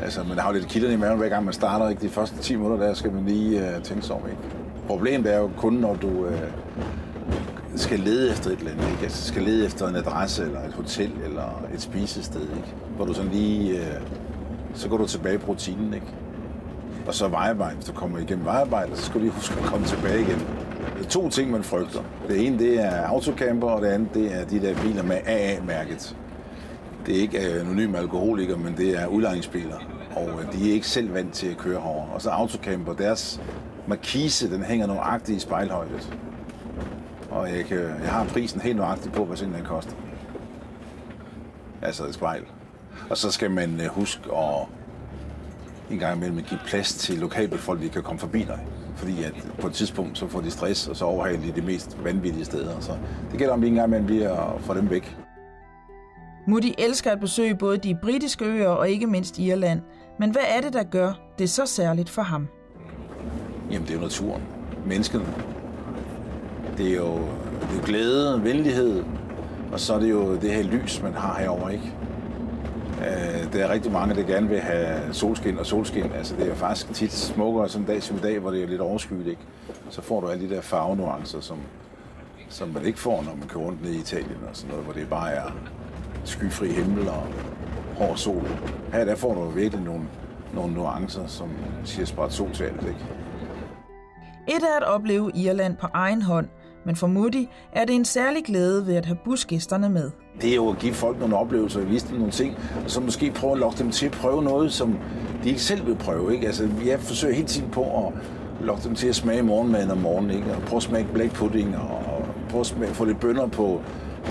Altså, 0.00 0.22
man 0.22 0.38
har 0.38 0.48
jo 0.48 0.54
lidt 0.54 0.68
kilderne 0.68 0.94
i 0.94 0.96
maven, 0.96 1.18
hver 1.18 1.28
gang 1.28 1.44
man 1.44 1.54
starter. 1.54 1.88
Ikke? 1.88 2.02
De 2.02 2.08
første 2.08 2.38
10 2.38 2.56
minutter, 2.56 2.86
der 2.86 2.94
skal 2.94 3.12
man 3.12 3.24
lige 3.24 3.60
uh, 3.60 3.82
tænke 3.82 4.02
sig 4.06 4.16
om. 4.16 4.22
Ikke? 4.30 4.40
Problemet 4.86 5.34
er 5.34 5.38
jo 5.38 5.50
kun, 5.56 5.72
når 5.72 5.94
du 5.94 6.08
uh, 6.08 6.32
skal 7.76 8.00
lede 8.00 8.30
efter 8.30 8.50
et 8.50 8.58
eller 8.58 8.70
andet. 8.70 8.90
Ikke? 8.90 9.02
Altså, 9.02 9.28
skal 9.28 9.42
lede 9.42 9.66
efter 9.66 9.88
en 9.88 9.96
adresse, 9.96 10.42
eller 10.42 10.60
et 10.60 10.72
hotel, 10.72 11.12
eller 11.24 11.64
et 11.74 11.80
spisested. 11.80 12.40
Ikke? 12.40 12.74
Hvor 12.96 13.04
du 13.04 13.14
sådan 13.14 13.30
lige... 13.30 13.72
Uh, 13.72 14.06
så 14.74 14.88
går 14.88 14.96
du 14.96 15.06
tilbage 15.06 15.38
på 15.38 15.46
rutinen, 15.46 15.94
ikke? 15.94 16.06
Og 17.06 17.14
så 17.14 17.28
vejarbejde. 17.28 17.74
Hvis 17.74 17.86
du 17.86 17.92
kommer 17.92 18.18
igennem 18.18 18.44
vejarbejde, 18.44 18.96
så 18.96 19.02
skal 19.02 19.14
du 19.14 19.24
lige 19.24 19.32
huske 19.32 19.54
at 19.60 19.64
komme 19.64 19.86
tilbage 19.86 20.20
igen. 20.20 20.46
Det 20.98 21.06
er 21.06 21.10
to 21.10 21.28
ting, 21.28 21.50
man 21.50 21.62
frygter. 21.62 22.00
Det 22.28 22.46
ene, 22.46 22.58
det 22.58 22.80
er 22.84 23.06
autocamper, 23.06 23.68
og 23.68 23.82
det 23.82 23.88
andet, 23.88 24.14
det 24.14 24.34
er 24.34 24.44
de 24.44 24.60
der 24.60 24.74
biler 24.82 25.02
med 25.02 25.16
AA-mærket. 25.26 26.16
Det 27.06 27.16
er 27.16 27.20
ikke 27.20 27.54
øh, 27.54 27.60
anonyme 27.60 27.98
alkoholikere, 27.98 28.58
men 28.58 28.76
det 28.76 29.02
er 29.02 29.06
udlejningsbiler. 29.06 29.78
Og 30.16 30.28
øh, 30.28 30.52
de 30.52 30.70
er 30.70 30.74
ikke 30.74 30.86
selv 30.86 31.14
vant 31.14 31.34
til 31.34 31.46
at 31.46 31.56
køre 31.56 31.80
herovre. 31.80 32.08
Og 32.14 32.22
så 32.22 32.30
autocamper, 32.30 32.92
deres 32.92 33.40
markise, 33.86 34.50
den 34.50 34.62
hænger 34.62 34.86
nøjagtigt 34.86 35.36
i 35.36 35.40
spejlhøjdet. 35.40 36.18
Og 37.30 37.56
jeg, 37.56 37.64
kan, 37.64 37.78
jeg 37.78 38.10
har 38.10 38.24
prisen 38.24 38.60
helt 38.60 38.76
nøjagtigt 38.76 39.14
på, 39.14 39.24
hvad 39.24 39.36
sådan 39.36 39.54
den 39.54 39.64
koster. 39.64 39.94
Altså 41.82 42.06
et 42.06 42.14
spejl. 42.14 42.42
Og 43.10 43.16
så 43.16 43.30
skal 43.30 43.50
man 43.50 43.80
øh, 43.80 43.86
huske 43.86 44.36
at 44.36 44.66
en 45.90 45.98
gang 45.98 46.16
imellem 46.16 46.44
give 46.44 46.60
plads 46.66 46.94
til 46.94 47.18
lokalbefolkningen, 47.18 47.90
de 47.90 47.92
kan 47.92 48.02
komme 48.02 48.18
forbi 48.18 48.42
dig. 48.42 48.66
Fordi 48.96 49.22
at 49.22 49.32
på 49.60 49.66
et 49.66 49.72
tidspunkt, 49.72 50.18
så 50.18 50.26
får 50.26 50.40
de 50.40 50.50
stress, 50.50 50.88
og 50.88 50.96
så 50.96 51.04
overhaler 51.04 51.40
de 51.40 51.52
de 51.60 51.66
mest 51.66 52.04
vanvittige 52.04 52.44
steder. 52.44 52.80
Så 52.80 52.92
det 53.30 53.38
gælder 53.38 53.54
om, 53.54 53.62
vi 53.62 53.68
en 53.68 53.74
gang 53.74 53.86
imellem 53.86 54.06
bliver 54.06 54.54
at 54.54 54.60
få 54.60 54.74
dem 54.74 54.90
væk. 54.90 55.16
Moody 56.46 56.72
elsker 56.78 57.10
at 57.10 57.20
besøge 57.20 57.54
både 57.54 57.78
de 57.78 57.98
britiske 58.02 58.44
øer 58.44 58.68
og 58.68 58.90
ikke 58.90 59.06
mindst 59.06 59.38
Irland. 59.38 59.80
Men 60.18 60.30
hvad 60.30 60.42
er 60.56 60.60
det, 60.60 60.72
der 60.72 60.82
gør 60.82 61.12
det 61.38 61.50
så 61.50 61.66
særligt 61.66 62.10
for 62.10 62.22
ham? 62.22 62.48
Jamen, 63.70 63.86
det 63.86 63.90
er 63.90 63.94
jo 63.94 64.00
naturen. 64.00 64.42
Menneskene. 64.86 65.24
Det 66.78 66.92
er 66.92 66.96
jo, 66.96 67.14
det 67.60 67.70
er 67.70 67.74
jo 67.74 67.80
glæde, 67.84 68.44
venlighed, 68.44 69.04
og 69.72 69.80
så 69.80 69.94
er 69.94 69.98
det 69.98 70.10
jo 70.10 70.36
det 70.36 70.50
her 70.50 70.62
lys, 70.62 71.02
man 71.02 71.12
har 71.12 71.38
herover 71.38 71.68
ikke? 71.68 71.92
Øh, 72.98 73.52
der 73.52 73.64
er 73.66 73.72
rigtig 73.72 73.92
mange, 73.92 74.14
der 74.14 74.22
gerne 74.22 74.48
vil 74.48 74.60
have 74.60 75.14
solskin 75.14 75.58
og 75.58 75.66
solskin. 75.66 76.12
Altså, 76.12 76.36
det 76.36 76.50
er 76.50 76.54
faktisk 76.54 76.92
tit 76.92 77.12
smukkere 77.12 77.68
sådan 77.68 77.82
en 77.82 77.86
dag 77.86 78.02
som 78.02 78.16
i 78.16 78.20
dag, 78.20 78.38
hvor 78.38 78.50
det 78.50 78.62
er 78.62 78.66
lidt 78.66 78.80
overskyet, 78.80 79.26
ikke? 79.26 79.42
Så 79.90 80.02
får 80.02 80.20
du 80.20 80.28
alle 80.28 80.48
de 80.48 80.54
der 80.54 80.60
farvenuancer, 80.60 81.40
som, 81.40 81.58
som 82.48 82.68
man 82.68 82.84
ikke 82.84 82.98
får, 82.98 83.22
når 83.22 83.34
man 83.38 83.48
kører 83.48 83.64
rundt 83.64 83.82
ned 83.82 83.90
i 83.90 83.98
Italien 83.98 84.38
og 84.50 84.56
sådan 84.56 84.70
noget, 84.70 84.84
hvor 84.84 84.92
det 84.92 85.08
bare 85.08 85.32
er 85.32 85.52
skyfri 86.24 86.68
himmel 86.68 87.08
og 87.08 87.26
hård 87.96 88.16
sol. 88.16 88.48
Her 88.92 89.04
der 89.04 89.14
får 89.14 89.34
du 89.34 89.48
virkelig 89.48 89.84
nogle, 89.84 90.02
nogle 90.54 90.74
nuancer, 90.74 91.26
som 91.26 91.48
siger 91.84 92.06
spræt 92.06 92.32
sol 92.32 92.50
til 92.52 92.64
alt, 92.64 92.82
ikke? 92.82 93.00
Et 94.48 94.62
er 94.62 94.76
at 94.76 94.82
opleve 94.82 95.30
Irland 95.34 95.76
på 95.76 95.86
egen 95.92 96.22
hånd, 96.22 96.48
men 96.86 96.96
for 96.96 97.06
Moody 97.06 97.46
er 97.72 97.84
det 97.84 97.94
en 97.94 98.04
særlig 98.04 98.44
glæde 98.44 98.86
ved 98.86 98.94
at 98.94 99.06
have 99.06 99.18
busgæsterne 99.24 99.88
med. 99.88 100.10
Det 100.40 100.50
er 100.50 100.54
jo 100.54 100.70
at 100.70 100.78
give 100.78 100.94
folk 100.94 101.20
nogle 101.20 101.36
oplevelser 101.36 101.80
og 101.80 101.90
vise 101.90 102.08
dem 102.08 102.16
nogle 102.16 102.32
ting, 102.32 102.58
og 102.84 102.90
så 102.90 103.00
måske 103.00 103.30
prøve 103.30 103.52
at 103.52 103.58
lokke 103.58 103.78
dem 103.78 103.90
til 103.90 104.06
at 104.06 104.12
prøve 104.12 104.42
noget, 104.42 104.72
som 104.72 104.98
de 105.44 105.48
ikke 105.48 105.62
selv 105.62 105.86
vil 105.86 105.94
prøve. 105.94 106.34
Ikke? 106.34 106.46
Altså, 106.46 106.68
jeg 106.86 107.00
forsøger 107.00 107.34
hele 107.34 107.46
tiden 107.46 107.70
på 107.70 108.06
at 108.06 108.12
lokke 108.60 108.82
dem 108.84 108.94
til 108.94 109.08
at 109.08 109.14
smage 109.14 109.42
morgenmaden 109.42 109.90
om 109.90 109.98
morgenen, 109.98 110.30
ikke? 110.30 110.54
og 110.54 110.62
prøve 110.62 110.76
at 110.76 110.82
smage 110.82 111.06
black 111.14 111.32
pudding, 111.34 111.76
og 111.76 112.24
prøve 112.48 112.60
at 112.60 112.66
smage, 112.66 112.94
få 112.94 113.04
lidt 113.04 113.20
bønner 113.20 113.46
på, 113.46 113.82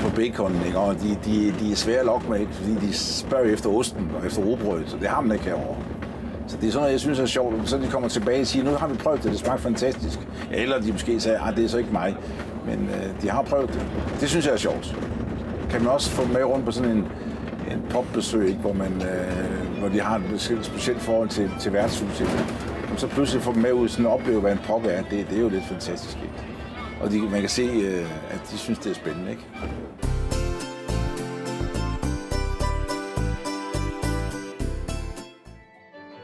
på 0.01 0.15
bacon, 0.15 0.55
ikke? 0.65 0.77
og 0.77 0.95
de, 1.01 1.17
de, 1.25 1.53
de 1.59 1.71
er 1.71 1.75
svære 1.75 1.99
at 1.99 2.05
lokke 2.05 2.29
med, 2.29 2.47
fordi 2.51 2.87
de 2.87 2.93
spørger 2.93 3.53
efter 3.53 3.69
osten 3.69 4.11
og 4.19 4.25
efter 4.25 4.41
robrød, 4.41 4.83
så 4.87 4.97
det 4.97 5.07
har 5.07 5.21
man 5.21 5.31
ikke 5.31 5.45
herovre. 5.45 5.77
Så 6.47 6.57
det 6.57 6.67
er 6.67 6.71
sådan 6.71 6.81
noget, 6.81 6.91
jeg 6.91 6.99
synes 6.99 7.19
er 7.19 7.25
sjovt. 7.25 7.69
Så 7.69 7.77
de 7.77 7.87
kommer 7.87 8.09
tilbage 8.09 8.41
og 8.41 8.47
siger, 8.47 8.65
nu 8.65 8.71
har 8.71 8.87
vi 8.87 8.97
prøvet 8.97 9.23
det, 9.23 9.31
det 9.31 9.39
smager 9.39 9.57
fantastisk. 9.57 10.19
Eller 10.51 10.81
de 10.81 10.91
måske 10.91 11.19
siger, 11.19 11.41
at 11.41 11.55
det 11.55 11.65
er 11.65 11.69
så 11.69 11.77
ikke 11.77 11.91
mig. 11.91 12.15
Men 12.65 12.89
øh, 12.93 13.21
de 13.21 13.29
har 13.29 13.41
prøvet 13.41 13.69
det. 13.69 13.85
Det 14.19 14.29
synes 14.29 14.45
jeg 14.45 14.53
er 14.53 14.57
sjovt. 14.57 14.95
Kan 15.69 15.81
man 15.81 15.91
også 15.91 16.09
få 16.09 16.27
med 16.27 16.43
rundt 16.43 16.65
på 16.65 16.71
sådan 16.71 16.91
en, 16.91 17.07
en 17.71 17.81
popbesøg, 17.89 18.47
ikke? 18.47 18.59
hvor 18.59 18.73
man, 18.73 18.93
øh, 19.01 19.79
hvor 19.79 19.87
de 19.89 20.01
har 20.01 20.21
et 20.51 20.59
specielt 20.61 21.01
forhold 21.01 21.29
til, 21.29 21.51
til 21.59 21.73
værtshuset. 21.73 22.27
Og 22.93 22.99
så 22.99 23.07
pludselig 23.07 23.43
få 23.43 23.53
dem 23.53 23.61
med 23.61 23.73
ud 23.73 23.87
sådan 23.87 24.05
og 24.05 24.13
opleve, 24.13 24.41
hvad 24.41 24.51
en 24.51 24.59
pop 24.65 24.85
er, 24.85 25.01
det, 25.01 25.29
det 25.29 25.37
er 25.37 25.41
jo 25.41 25.49
lidt 25.49 25.65
fantastisk. 25.65 26.17
Ikke? 26.17 26.33
Og 27.01 27.11
de, 27.11 27.19
man 27.19 27.39
kan 27.39 27.49
se, 27.49 27.61
øh, 27.61 28.05
at 28.31 28.39
de 28.51 28.57
synes, 28.57 28.79
det 28.79 28.89
er 28.89 28.95
spændende. 28.95 29.31
Ikke? 29.31 29.43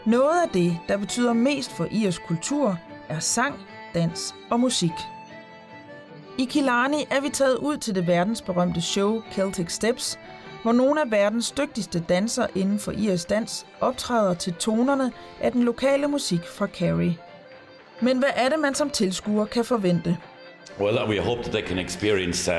Noget 0.07 0.41
af 0.41 0.49
det, 0.49 0.77
der 0.87 0.97
betyder 0.97 1.33
mest 1.33 1.71
for 1.71 1.87
irsk 1.91 2.21
kultur, 2.27 2.79
er 3.09 3.19
sang, 3.19 3.59
dans 3.93 4.35
og 4.49 4.59
musik. 4.59 4.91
I 6.37 6.45
Killarney 6.45 6.97
er 7.09 7.21
vi 7.21 7.29
taget 7.29 7.57
ud 7.57 7.77
til 7.77 7.95
det 7.95 8.07
verdensberømte 8.07 8.81
show 8.81 9.21
Celtic 9.31 9.71
Steps, 9.71 10.19
hvor 10.63 10.71
nogle 10.71 11.01
af 11.01 11.11
verdens 11.11 11.51
dygtigste 11.51 11.99
dansere 11.99 12.47
inden 12.55 12.79
for 12.79 12.91
irsk 12.91 13.29
dans 13.29 13.65
optræder 13.81 14.33
til 14.33 14.53
tonerne 14.53 15.11
af 15.41 15.51
den 15.51 15.63
lokale 15.63 16.07
musik 16.07 16.41
fra 16.57 16.67
Kerry. 16.67 17.11
Men 18.01 18.17
hvad 18.19 18.29
er 18.35 18.49
det, 18.49 18.59
man 18.59 18.75
som 18.75 18.89
tilskuer 18.89 19.45
kan 19.45 19.65
forvente? 19.65 20.17
Well, 20.79 21.09
we 21.09 21.19
hope 21.19 21.41
that 21.41 21.51
they 21.51 21.67
can 21.67 21.85
experience 21.85 22.51
uh, 22.51 22.57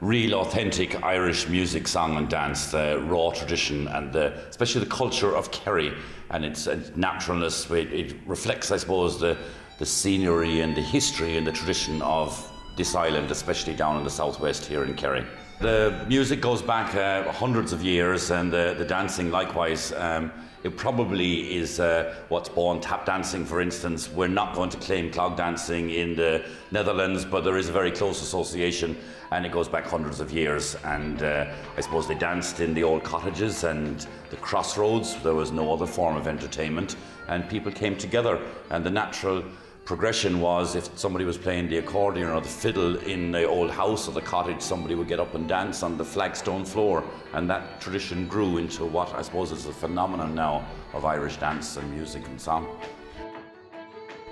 real, 0.00 0.34
authentic 0.34 1.02
Irish 1.02 1.48
music, 1.48 1.88
song, 1.88 2.16
and 2.16 2.28
dance, 2.28 2.70
the 2.70 3.02
raw 3.06 3.30
tradition, 3.30 3.88
and 3.88 4.12
the, 4.12 4.32
especially 4.48 4.84
the 4.84 4.90
culture 4.90 5.34
of 5.36 5.50
Kerry 5.50 5.92
and 6.30 6.44
its 6.44 6.68
naturalness. 6.96 7.70
It, 7.70 7.92
it 7.92 8.16
reflects, 8.26 8.70
I 8.70 8.76
suppose, 8.76 9.18
the, 9.18 9.36
the 9.78 9.86
scenery 9.86 10.60
and 10.60 10.76
the 10.76 10.82
history 10.82 11.36
and 11.36 11.46
the 11.46 11.52
tradition 11.52 12.02
of 12.02 12.52
this 12.76 12.94
island, 12.94 13.30
especially 13.30 13.74
down 13.74 13.96
in 13.96 14.04
the 14.04 14.10
southwest 14.10 14.66
here 14.66 14.84
in 14.84 14.94
Kerry. 14.94 15.24
The 15.60 16.04
music 16.06 16.42
goes 16.42 16.60
back 16.60 16.94
uh, 16.94 17.32
hundreds 17.32 17.72
of 17.72 17.82
years, 17.82 18.30
and 18.30 18.52
the, 18.52 18.74
the 18.76 18.84
dancing 18.84 19.30
likewise. 19.30 19.92
Um, 19.92 20.30
it 20.62 20.76
probably 20.76 21.56
is 21.56 21.78
uh, 21.80 22.14
what's 22.28 22.48
born 22.48 22.80
tap 22.80 23.06
dancing, 23.06 23.44
for 23.44 23.60
instance. 23.60 24.10
We're 24.10 24.28
not 24.28 24.54
going 24.54 24.70
to 24.70 24.76
claim 24.78 25.10
clog 25.10 25.36
dancing 25.36 25.90
in 25.90 26.16
the 26.16 26.44
Netherlands, 26.70 27.24
but 27.24 27.44
there 27.44 27.56
is 27.56 27.68
a 27.68 27.72
very 27.72 27.90
close 27.90 28.22
association, 28.22 28.96
and 29.30 29.46
it 29.46 29.52
goes 29.52 29.68
back 29.68 29.84
hundreds 29.86 30.20
of 30.20 30.32
years. 30.32 30.76
And 30.84 31.22
uh, 31.22 31.46
I 31.76 31.80
suppose 31.80 32.08
they 32.08 32.14
danced 32.14 32.60
in 32.60 32.74
the 32.74 32.82
old 32.82 33.04
cottages 33.04 33.64
and 33.64 34.06
the 34.30 34.36
crossroads. 34.36 35.16
There 35.22 35.34
was 35.34 35.52
no 35.52 35.72
other 35.72 35.86
form 35.86 36.16
of 36.16 36.26
entertainment, 36.26 36.96
and 37.28 37.48
people 37.48 37.70
came 37.70 37.96
together, 37.96 38.40
and 38.70 38.84
the 38.84 38.90
natural 38.90 39.44
progression 39.86 40.40
was 40.40 40.74
if 40.74 40.98
somebody 40.98 41.24
was 41.24 41.38
playing 41.38 41.68
the 41.68 41.78
accordion 41.78 42.28
or 42.28 42.40
the 42.40 42.48
fiddle 42.48 42.96
in 42.96 43.30
the 43.30 43.44
old 43.44 43.70
house 43.70 44.08
or 44.08 44.12
the 44.12 44.20
cottage, 44.20 44.60
somebody 44.60 44.94
would 44.96 45.08
get 45.08 45.20
up 45.20 45.34
and 45.34 45.48
dance 45.48 45.82
on 45.86 45.96
the 45.96 46.04
flagstone 46.04 46.64
floor. 46.64 47.04
And 47.32 47.48
that 47.48 47.62
tradition 47.80 48.26
grew 48.28 48.58
into 48.58 48.84
what 48.84 49.14
I 49.18 49.22
suppose 49.22 49.52
is 49.52 49.66
a 49.66 49.72
phenomenon 49.72 50.34
now 50.34 50.64
of 50.92 51.04
Irish 51.04 51.36
dance 51.36 51.76
and 51.76 51.96
music 51.98 52.22
and 52.28 52.40
song. 52.40 52.66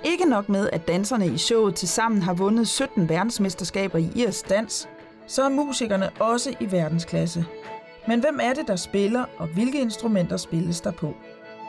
Ikke 0.03 0.25
nok 0.25 0.49
med, 0.49 0.69
at 0.73 0.87
danserne 0.87 1.27
i 1.27 1.37
showet 1.37 1.75
til 1.75 1.87
sammen 1.87 2.21
har 2.21 2.33
vundet 2.33 2.67
17 2.67 3.09
verdensmesterskaber 3.09 3.97
i 3.97 4.11
irsk 4.15 4.49
dans, 4.49 4.87
så 5.27 5.43
er 5.43 5.49
musikerne 5.49 6.09
også 6.19 6.55
i 6.59 6.71
verdensklasse. 6.71 7.45
Men 8.07 8.19
hvem 8.19 8.39
er 8.41 8.53
det, 8.53 8.67
der 8.67 8.75
spiller, 8.75 9.25
og 9.37 9.47
hvilke 9.47 9.81
instrumenter 9.81 10.37
spilles 10.37 10.81
der 10.81 10.91
på? 10.91 11.13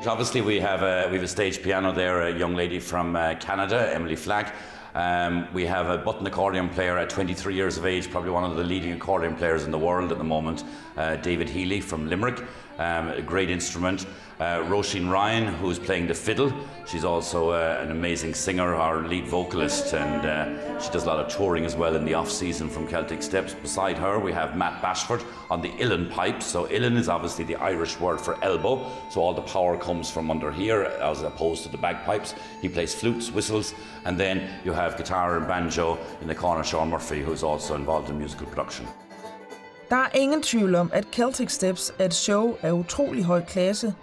Obviously, 0.04 0.40
we 0.40 0.60
have 0.60 0.82
a, 0.82 1.08
we 1.08 1.16
have 1.16 1.24
a 1.24 1.28
stage 1.28 1.62
piano 1.62 1.90
there, 1.90 2.28
a 2.28 2.38
young 2.38 2.54
lady 2.54 2.78
from 2.78 3.16
uh, 3.16 3.34
Canada, 3.40 3.92
Emily 3.92 4.14
Flack. 4.14 4.54
Um, 4.94 5.48
we 5.52 5.66
have 5.66 5.88
a 5.88 5.98
button 5.98 6.26
accordion 6.26 6.68
player 6.68 6.96
at 6.98 7.10
23 7.10 7.54
years 7.54 7.76
of 7.76 7.86
age, 7.86 8.10
probably 8.10 8.30
one 8.30 8.44
of 8.44 8.56
the 8.56 8.62
leading 8.62 8.92
accordion 8.92 9.34
players 9.34 9.64
in 9.64 9.70
the 9.70 9.78
world 9.78 10.12
at 10.12 10.18
the 10.18 10.24
moment, 10.24 10.64
uh, 10.96 11.16
David 11.16 11.48
Healy 11.48 11.80
from 11.80 12.08
Limerick, 12.08 12.44
um, 12.78 13.08
a 13.08 13.22
great 13.22 13.50
instrument. 13.50 14.06
Uh, 14.38 14.62
Roisin 14.64 15.10
Ryan, 15.10 15.46
who's 15.46 15.78
playing 15.78 16.08
the 16.08 16.14
fiddle. 16.14 16.52
She's 16.86 17.04
also 17.04 17.50
uh, 17.50 17.78
an 17.80 17.90
amazing 17.90 18.34
singer, 18.34 18.74
our 18.74 19.08
lead 19.08 19.26
vocalist, 19.26 19.94
and 19.94 20.26
uh, 20.26 20.78
she 20.78 20.90
does 20.90 21.04
a 21.04 21.06
lot 21.06 21.18
of 21.18 21.34
touring 21.34 21.64
as 21.64 21.74
well 21.74 21.96
in 21.96 22.04
the 22.04 22.12
off 22.12 22.30
season 22.30 22.68
from 22.68 22.86
Celtic 22.86 23.22
Steps. 23.22 23.54
Beside 23.54 23.96
her, 23.96 24.18
we 24.18 24.32
have 24.32 24.54
Matt 24.54 24.82
Bashford 24.82 25.24
on 25.48 25.62
the 25.62 25.70
uilleann 25.70 26.10
pipe. 26.10 26.42
So, 26.42 26.66
uilleann 26.66 26.98
is 26.98 27.08
obviously 27.08 27.46
the 27.46 27.56
Irish 27.56 27.98
word 27.98 28.20
for 28.20 28.42
elbow, 28.44 28.90
so 29.10 29.22
all 29.22 29.32
the 29.32 29.40
power 29.40 29.78
comes 29.78 30.10
from 30.10 30.30
under 30.30 30.52
here 30.52 30.82
as 30.82 31.22
opposed 31.22 31.62
to 31.62 31.70
the 31.70 31.78
bagpipes. 31.78 32.34
He 32.60 32.68
plays 32.68 32.94
flutes, 32.94 33.30
whistles, 33.30 33.72
and 34.04 34.20
then 34.20 34.50
you 34.66 34.72
have 34.72 34.98
guitar 34.98 35.38
and 35.38 35.48
banjo 35.48 35.98
in 36.20 36.28
the 36.28 36.34
corner, 36.34 36.62
Sean 36.62 36.90
Murphy, 36.90 37.22
who's 37.22 37.42
also 37.42 37.74
involved 37.74 38.10
in 38.10 38.18
musical 38.18 38.46
production. 38.46 38.86
Der 39.90 39.96
er 39.96 40.08
ingen 40.14 40.42
tvivl 40.42 40.74
om, 40.74 40.90
at 40.92 41.04
Celtic 41.12 41.50
Steps 41.50 41.92
er 41.98 42.04
et 42.04 42.14
show 42.14 42.56
af 42.62 42.72
utrolig 42.72 43.24
høj 43.24 43.44
klasse, 43.44 43.94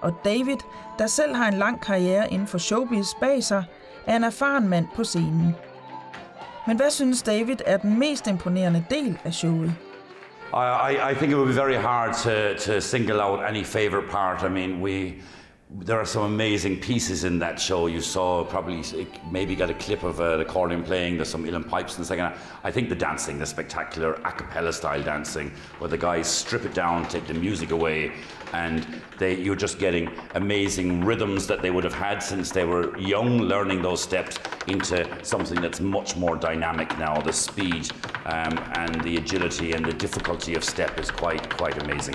og 0.00 0.14
David, 0.24 0.56
der 0.98 1.06
selv 1.06 1.34
har 1.34 1.48
en 1.48 1.58
lang 1.58 1.80
karriere 1.80 2.32
inden 2.32 2.46
for 2.46 2.58
showbiz 2.58 3.06
bag 3.20 3.44
sig, 3.44 3.64
er 4.06 4.16
en 4.16 4.24
erfaren 4.24 4.68
mand 4.68 4.86
på 4.94 5.04
scenen. 5.04 5.56
Men 6.66 6.76
hvad 6.76 6.90
synes 6.90 7.22
David 7.22 7.56
er 7.66 7.76
den 7.76 7.98
mest 7.98 8.26
imponerende 8.26 8.84
del 8.90 9.18
af 9.24 9.34
showet? 9.34 9.74
I, 10.52 11.12
I 11.12 11.14
think 11.14 11.32
it 11.32 11.36
would 11.36 11.48
be 11.48 11.60
very 11.60 11.76
hard 11.76 12.14
to, 12.14 12.72
to 12.72 12.80
single 12.80 13.22
out 13.22 13.40
any 13.48 13.64
favorite 13.64 14.08
part. 14.10 14.42
I 14.42 14.48
mean, 14.48 14.82
we 14.82 15.14
there 15.68 15.98
are 15.98 16.04
some 16.04 16.22
amazing 16.22 16.78
pieces 16.78 17.24
in 17.24 17.40
that 17.40 17.58
show. 17.58 17.88
You 17.88 18.00
saw 18.00 18.44
probably 18.44 18.84
maybe 19.30 19.56
got 19.56 19.68
a 19.68 19.74
clip 19.74 20.04
of 20.04 20.20
uh, 20.20 20.36
the 20.36 20.44
accordion 20.44 20.84
playing. 20.84 21.16
There's 21.16 21.28
some 21.28 21.44
Ilan 21.44 21.68
pipes 21.68 21.96
in 21.96 22.02
the 22.02 22.06
second. 22.06 22.34
I 22.62 22.70
think 22.70 22.88
the 22.88 22.94
dancing, 22.94 23.38
the 23.38 23.46
spectacular 23.46 24.14
a 24.14 24.32
cappella 24.32 24.72
style 24.72 25.02
dancing, 25.02 25.50
where 25.78 25.90
the 25.90 25.98
guys 25.98 26.28
strip 26.28 26.64
it 26.64 26.72
down, 26.72 27.08
take 27.08 27.26
the 27.26 27.34
music 27.34 27.72
away, 27.72 28.12
and 28.52 28.86
they, 29.18 29.34
you're 29.34 29.56
just 29.56 29.80
getting 29.80 30.08
amazing 30.36 31.04
rhythms 31.04 31.48
that 31.48 31.62
they 31.62 31.70
would 31.70 31.84
have 31.84 31.94
had 31.94 32.22
since 32.22 32.50
they 32.50 32.64
were 32.64 32.96
young, 32.96 33.38
learning 33.38 33.82
those 33.82 34.00
steps 34.00 34.38
into 34.68 35.04
something 35.24 35.60
that's 35.60 35.80
much 35.80 36.16
more 36.16 36.36
dynamic 36.36 36.96
now. 36.96 37.20
The 37.20 37.32
speed 37.32 37.90
um, 38.24 38.56
and 38.74 39.00
the 39.02 39.16
agility 39.16 39.72
and 39.72 39.84
the 39.84 39.94
difficulty 39.94 40.54
of 40.54 40.62
step 40.62 40.96
is 41.00 41.10
quite 41.10 41.50
quite 41.56 41.82
amazing. 41.82 42.14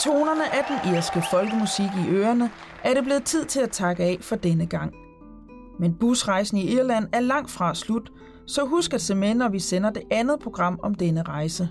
Tonerne 0.00 0.54
af 0.54 0.64
den 0.68 0.94
irske 0.94 1.22
folkemusik 1.30 1.90
i 2.06 2.10
ørerne, 2.10 2.50
er 2.84 2.94
det 2.94 3.04
blevet 3.04 3.24
tid 3.24 3.44
til 3.44 3.60
at 3.60 3.70
takke 3.70 4.04
af 4.04 4.18
for 4.20 4.36
denne 4.36 4.66
gang. 4.66 4.94
Men 5.78 5.94
busrejsen 5.94 6.58
i 6.58 6.72
Irland 6.72 7.08
er 7.12 7.20
langt 7.20 7.50
fra 7.50 7.74
slut, 7.74 8.12
så 8.46 8.64
husk 8.64 8.94
at 8.94 9.00
se 9.00 9.14
med, 9.14 9.34
når 9.34 9.48
vi 9.48 9.58
sender 9.58 9.90
det 9.90 10.02
andet 10.10 10.40
program 10.40 10.80
om 10.82 10.94
denne 10.94 11.22
rejse. 11.22 11.68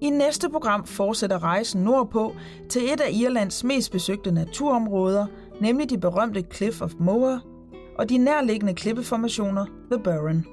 I 0.00 0.10
næste 0.10 0.50
program 0.50 0.86
fortsætter 0.86 1.42
rejsen 1.42 1.82
nordpå 1.82 2.34
til 2.68 2.82
et 2.92 3.00
af 3.00 3.10
Irlands 3.12 3.64
mest 3.64 3.92
besøgte 3.92 4.32
naturområder, 4.32 5.26
nemlig 5.60 5.90
de 5.90 5.98
berømte 5.98 6.44
Cliff 6.54 6.82
of 6.82 6.92
Moher 6.98 7.38
og 7.98 8.08
de 8.08 8.18
nærliggende 8.18 8.74
klippeformationer 8.74 9.66
The 9.92 10.02
Burren. 10.02 10.46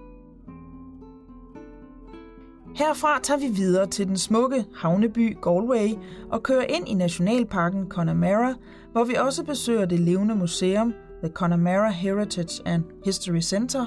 Herfra 2.75 3.19
tager 3.23 3.39
vi 3.39 3.47
videre 3.47 3.88
til 3.88 4.07
den 4.07 4.17
smukke 4.17 4.65
havneby 4.75 5.38
Galway 5.41 5.89
og 6.29 6.43
kører 6.43 6.65
ind 6.69 6.88
i 6.88 6.93
nationalparken 6.93 7.89
Connemara, 7.89 8.53
hvor 8.91 9.03
vi 9.03 9.13
også 9.13 9.43
besøger 9.43 9.86
det 9.86 9.99
levende 9.99 10.36
museum 10.36 10.93
The 11.23 11.34
Connemara 11.34 11.89
Heritage 11.89 12.62
and 12.67 12.84
History 13.05 13.39
Center, 13.39 13.86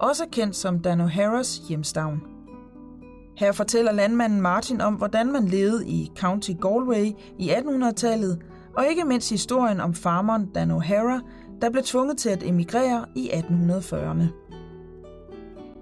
også 0.00 0.24
kendt 0.32 0.56
som 0.56 0.78
Dan 0.78 1.00
O'Haras 1.00 1.68
hjemstavn. 1.68 2.22
Her 3.36 3.52
fortæller 3.52 3.92
landmanden 3.92 4.40
Martin 4.40 4.80
om, 4.80 4.94
hvordan 4.94 5.32
man 5.32 5.44
levede 5.44 5.88
i 5.88 6.12
County 6.16 6.50
Galway 6.62 7.06
i 7.38 7.50
1800-tallet, 7.50 8.38
og 8.76 8.86
ikke 8.86 9.04
mindst 9.04 9.30
historien 9.30 9.80
om 9.80 9.94
farmeren 9.94 10.46
Dan 10.54 10.70
O'Hara, 10.70 11.20
der 11.62 11.70
blev 11.70 11.82
tvunget 11.82 12.18
til 12.18 12.28
at 12.28 12.42
emigrere 12.42 13.04
i 13.14 13.30
1840'erne. 13.30 14.24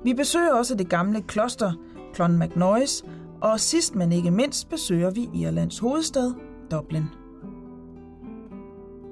Vi 0.05 0.15
besøger 0.15 0.53
også 0.53 0.75
det 0.75 0.89
gamle 0.89 1.23
kloster, 1.23 1.73
Clon 2.15 2.39
MacNoise, 2.39 3.05
og 3.41 3.61
sidst 3.61 3.95
men 3.95 4.13
ikke 4.13 4.31
mindst 4.31 4.69
besøger 4.69 5.11
vi 5.11 5.29
Irlands 5.35 5.79
hovedstad, 5.79 6.33
Dublin. 6.71 7.05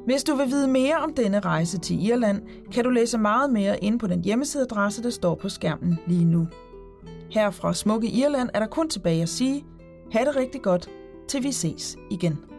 Hvis 0.04 0.24
du 0.24 0.34
vil 0.34 0.46
vide 0.46 0.68
mere 0.68 0.96
om 0.96 1.14
denne 1.14 1.40
rejse 1.40 1.78
til 1.78 2.06
Irland, 2.06 2.42
kan 2.72 2.84
du 2.84 2.90
læse 2.90 3.18
meget 3.18 3.50
mere 3.50 3.84
ind 3.84 3.98
på 3.98 4.06
den 4.06 4.24
hjemmesideadresse, 4.24 5.02
der 5.02 5.10
står 5.10 5.34
på 5.34 5.48
skærmen 5.48 5.98
lige 6.06 6.24
nu. 6.24 6.48
Her 7.30 7.50
fra 7.50 7.74
smukke 7.74 8.08
Irland 8.08 8.48
er 8.54 8.58
der 8.58 8.66
kun 8.66 8.88
tilbage 8.88 9.22
at 9.22 9.28
sige, 9.28 9.64
ha' 10.12 10.24
det 10.24 10.36
rigtig 10.36 10.62
godt, 10.62 10.90
til 11.28 11.42
vi 11.42 11.52
ses 11.52 11.96
igen. 12.10 12.51